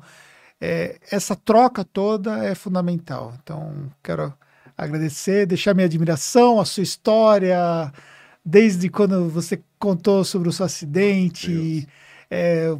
[0.60, 3.34] é, essa troca toda é fundamental.
[3.44, 4.34] Então, quero
[4.78, 7.92] agradecer, deixar minha admiração, a sua história,
[8.44, 11.88] desde quando você contou sobre o seu acidente,
[12.30, 12.76] é,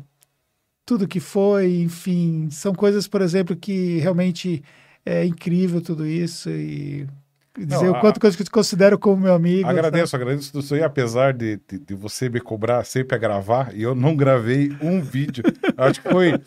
[0.86, 4.64] tudo que foi, enfim, são coisas, por exemplo, que realmente
[5.06, 7.08] é incrível tudo isso e
[7.66, 9.68] dizer não, o quanto a, que eu te considero como meu amigo.
[9.68, 10.24] Agradeço, sabe?
[10.24, 13.82] agradeço tudo isso aí, apesar de, de, de, você me cobrar sempre a gravar, e
[13.82, 15.44] eu não gravei um vídeo.
[15.78, 16.40] Acho que foi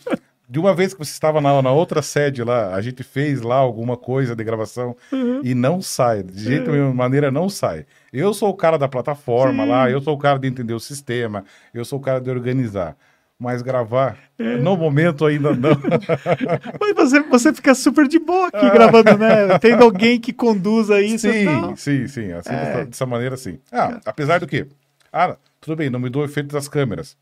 [0.51, 3.55] de uma vez que você estava na, na, outra sede lá, a gente fez lá
[3.55, 5.41] alguma coisa de gravação uhum.
[5.45, 6.25] e não sai.
[6.25, 6.93] De jeito uhum.
[6.93, 7.87] maneira, não sai.
[8.13, 9.71] Eu sou o cara da plataforma Sim.
[9.71, 12.97] lá, eu sou o cara de entender o sistema, eu sou o cara de organizar
[13.41, 14.59] mas gravar, é.
[14.59, 15.71] no momento ainda não.
[16.79, 19.59] mas você, você fica super de boa aqui gravando, né?
[19.59, 21.27] Tendo alguém que conduza isso.
[21.27, 21.75] Sim, tal.
[21.75, 22.33] sim, sim.
[22.33, 22.65] Assim, é.
[22.67, 23.59] dessa, dessa, maneira, sim.
[23.73, 24.67] Ah, apesar do que,
[25.11, 27.17] ah, tudo bem, não me dou o efeito das câmeras,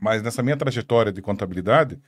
[0.00, 1.98] mas nessa minha trajetória de contabilidade,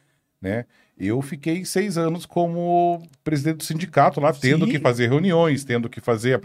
[0.41, 0.65] né,
[0.97, 4.71] eu fiquei seis anos como presidente do sindicato lá, tendo sim.
[4.71, 6.41] que fazer reuniões, tendo que fazer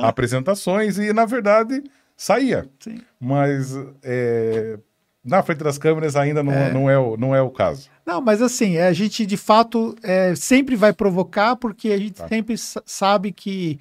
[0.00, 1.82] apresentações e, na verdade,
[2.16, 2.68] saía.
[2.78, 3.00] Sim.
[3.18, 3.74] Mas
[4.04, 4.78] é,
[5.24, 7.88] na frente das câmeras ainda não é, não é, o, não é o caso.
[8.06, 12.28] Não, mas assim, a gente de fato é, sempre vai provocar, porque a gente tá.
[12.28, 13.78] sempre sabe que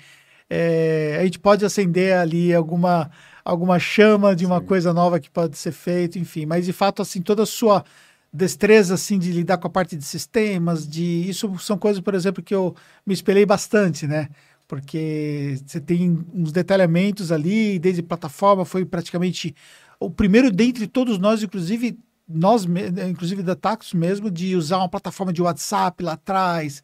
[0.50, 3.10] é, a gente pode acender ali alguma,
[3.46, 4.66] alguma chama de uma Sim.
[4.66, 6.46] coisa nova que pode ser feita, enfim.
[6.46, 7.84] Mas de fato, assim, toda a sua
[8.32, 12.44] destreza assim de lidar com a parte de sistemas, de isso são coisas, por exemplo,
[12.44, 12.76] que eu
[13.06, 14.30] me espelhei bastante, né?
[14.68, 19.56] Porque você tem uns detalhamentos ali, desde plataforma, foi praticamente
[20.00, 22.66] o primeiro dentre todos nós, inclusive nós,
[23.10, 26.84] inclusive da Taxus mesmo, de usar uma plataforma de WhatsApp lá atrás.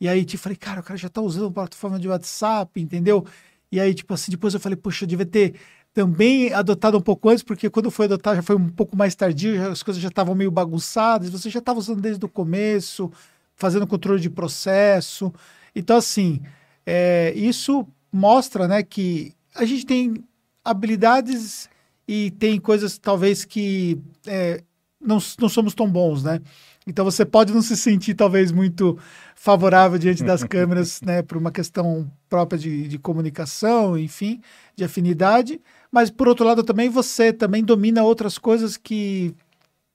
[0.00, 3.24] E aí, tipo, falei, cara, o cara já tá usando uma plataforma de WhatsApp, entendeu?
[3.70, 5.54] E aí, tipo assim, depois eu falei, poxa, eu devia ter
[5.92, 9.70] também adotado um pouco antes, porque quando foi adotar já foi um pouco mais tardio,
[9.70, 13.10] as coisas já estavam meio bagunçadas, você já estava usando desde o começo,
[13.56, 15.32] fazendo controle de processo.
[15.74, 16.40] Então, assim,
[16.86, 20.24] é, isso mostra né, que a gente tem
[20.64, 21.68] habilidades
[22.12, 23.96] e tem coisas talvez que
[24.26, 24.64] é,
[25.00, 26.40] não, não somos tão bons, né?
[26.84, 28.98] Então você pode não se sentir talvez muito
[29.36, 34.40] favorável diante das câmeras, né, por uma questão própria de, de comunicação, enfim,
[34.74, 39.32] de afinidade, mas por outro lado também você também domina outras coisas que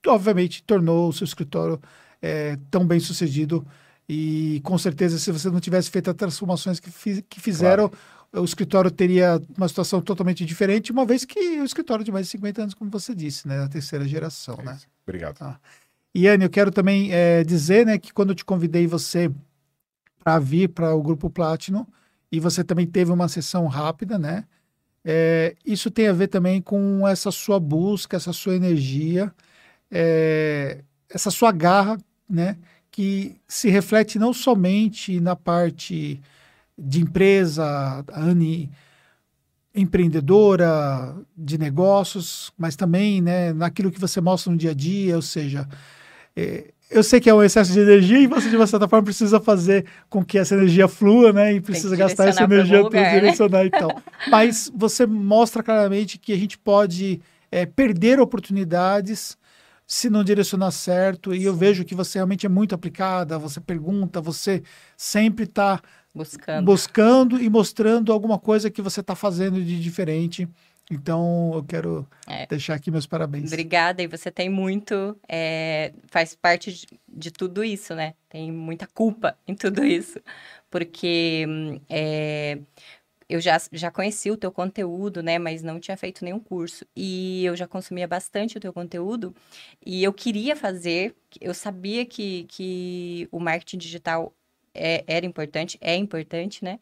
[0.06, 1.78] obviamente tornou o seu escritório
[2.22, 3.62] é, tão bem sucedido.
[4.08, 8.15] E com certeza se você não tivesse feito as transformações que, fiz, que fizeram claro
[8.36, 12.32] o escritório teria uma situação totalmente diferente, uma vez que o escritório de mais de
[12.32, 14.78] 50 anos, como você disse, né, a terceira geração, é né?
[15.06, 15.38] Obrigado.
[15.40, 15.58] Ah.
[16.14, 19.30] E Anne, eu quero também é, dizer, né, que quando eu te convidei você
[20.22, 21.86] para vir para o grupo Platinum
[22.30, 24.44] e você também teve uma sessão rápida, né?
[25.04, 29.32] É, isso tem a ver também com essa sua busca, essa sua energia,
[29.88, 31.96] é, essa sua garra,
[32.28, 32.56] né?
[32.90, 36.20] Que se reflete não somente na parte
[36.78, 37.64] de empresa,
[38.12, 38.70] a Anne
[39.74, 45.22] empreendedora de negócios, mas também né, naquilo que você mostra no dia a dia, ou
[45.22, 45.68] seja,
[46.34, 49.04] é, eu sei que é um excesso de energia e você, de uma certa forma,
[49.04, 51.54] precisa fazer com que essa energia flua, né?
[51.54, 53.14] E precisa gastar essa energia para né?
[53.14, 53.90] direcionar e tal.
[54.30, 57.20] Mas você mostra claramente que a gente pode
[57.50, 59.36] é, perder oportunidades
[59.84, 61.34] se não direcionar certo.
[61.34, 64.62] E eu vejo que você realmente é muito aplicada, você pergunta, você
[64.96, 65.80] sempre está
[66.16, 66.64] buscando.
[66.64, 70.48] buscando e mostrando alguma coisa que você está fazendo de diferente.
[70.90, 72.46] Então, eu quero é.
[72.46, 73.52] deixar aqui meus parabéns.
[73.52, 78.14] Obrigada, e você tem muito, é, faz parte de, de, tudo isso, né?
[78.28, 80.20] Tem muita culpa em tudo isso,
[80.70, 81.44] porque
[81.88, 82.58] é,
[83.28, 85.40] eu já, já conheci o teu conteúdo, né?
[85.40, 86.86] Mas não tinha feito nenhum curso.
[86.94, 89.34] E eu já consumia bastante o teu conteúdo.
[89.84, 94.32] E eu queria fazer, eu sabia que, que o marketing digital
[94.76, 96.78] é, era importante, é importante, né?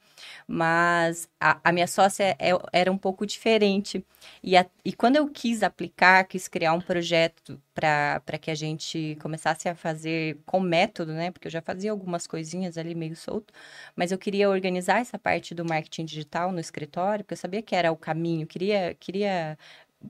[0.46, 4.04] Mas a, a minha sócia é, era um pouco diferente.
[4.42, 9.16] E, a, e quando eu quis aplicar, quis criar um projeto para que a gente
[9.20, 11.30] começasse a fazer com método, né?
[11.30, 13.52] Porque eu já fazia algumas coisinhas ali meio solto,
[13.96, 17.74] mas eu queria organizar essa parte do marketing digital no escritório, porque eu sabia que
[17.74, 19.58] era o caminho, queria, queria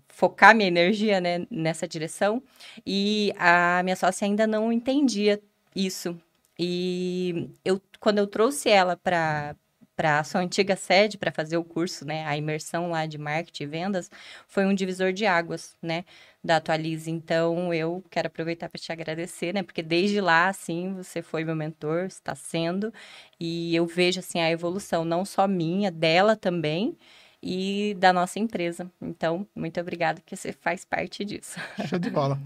[0.08, 2.42] focar minha energia né, nessa direção.
[2.86, 5.40] E a minha sócia ainda não entendia
[5.74, 6.18] isso.
[6.58, 9.56] E eu, quando eu trouxe ela para
[9.96, 13.62] para a sua antiga sede para fazer o curso, né, a imersão lá de marketing
[13.62, 14.10] e vendas,
[14.48, 16.04] foi um divisor de águas, né,
[16.42, 17.10] da Atualize.
[17.10, 21.54] Então, eu quero aproveitar para te agradecer, né, porque desde lá, assim, você foi meu
[21.54, 22.92] mentor, está sendo,
[23.38, 26.96] e eu vejo, assim, a evolução, não só minha, dela também,
[27.40, 28.90] e da nossa empresa.
[29.02, 31.60] Então, muito obrigada que você faz parte disso.
[31.86, 32.40] Show de bola.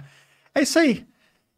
[0.52, 1.06] É isso aí.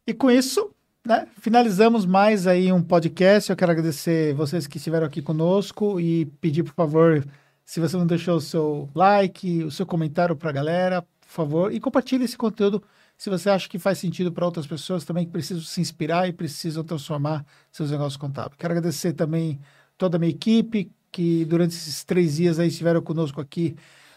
[0.05, 0.73] E com isso,
[1.05, 1.27] né?
[1.39, 3.49] Finalizamos mais aí um podcast.
[3.49, 7.25] Eu quero agradecer vocês que estiveram aqui conosco e pedir, por favor,
[7.65, 11.73] se você não deixou o seu like, o seu comentário para a galera, por favor,
[11.73, 12.83] e compartilhe esse conteúdo
[13.17, 16.33] se você acha que faz sentido para outras pessoas também que precisam se inspirar e
[16.33, 18.55] precisam transformar seus negócios contábeis.
[18.57, 19.59] Quero agradecer também
[19.97, 23.75] toda a minha equipe que durante esses três dias aí estiveram conosco aqui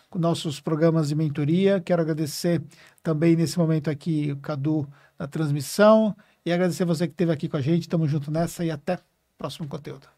[0.09, 1.80] com nossos programas de mentoria.
[1.80, 2.62] Quero agradecer
[3.03, 7.57] também nesse momento aqui o Cadu na transmissão e agradecer você que esteve aqui com
[7.57, 7.88] a gente.
[7.88, 8.99] Tamo junto nessa e até
[9.38, 10.14] próximo conteúdo.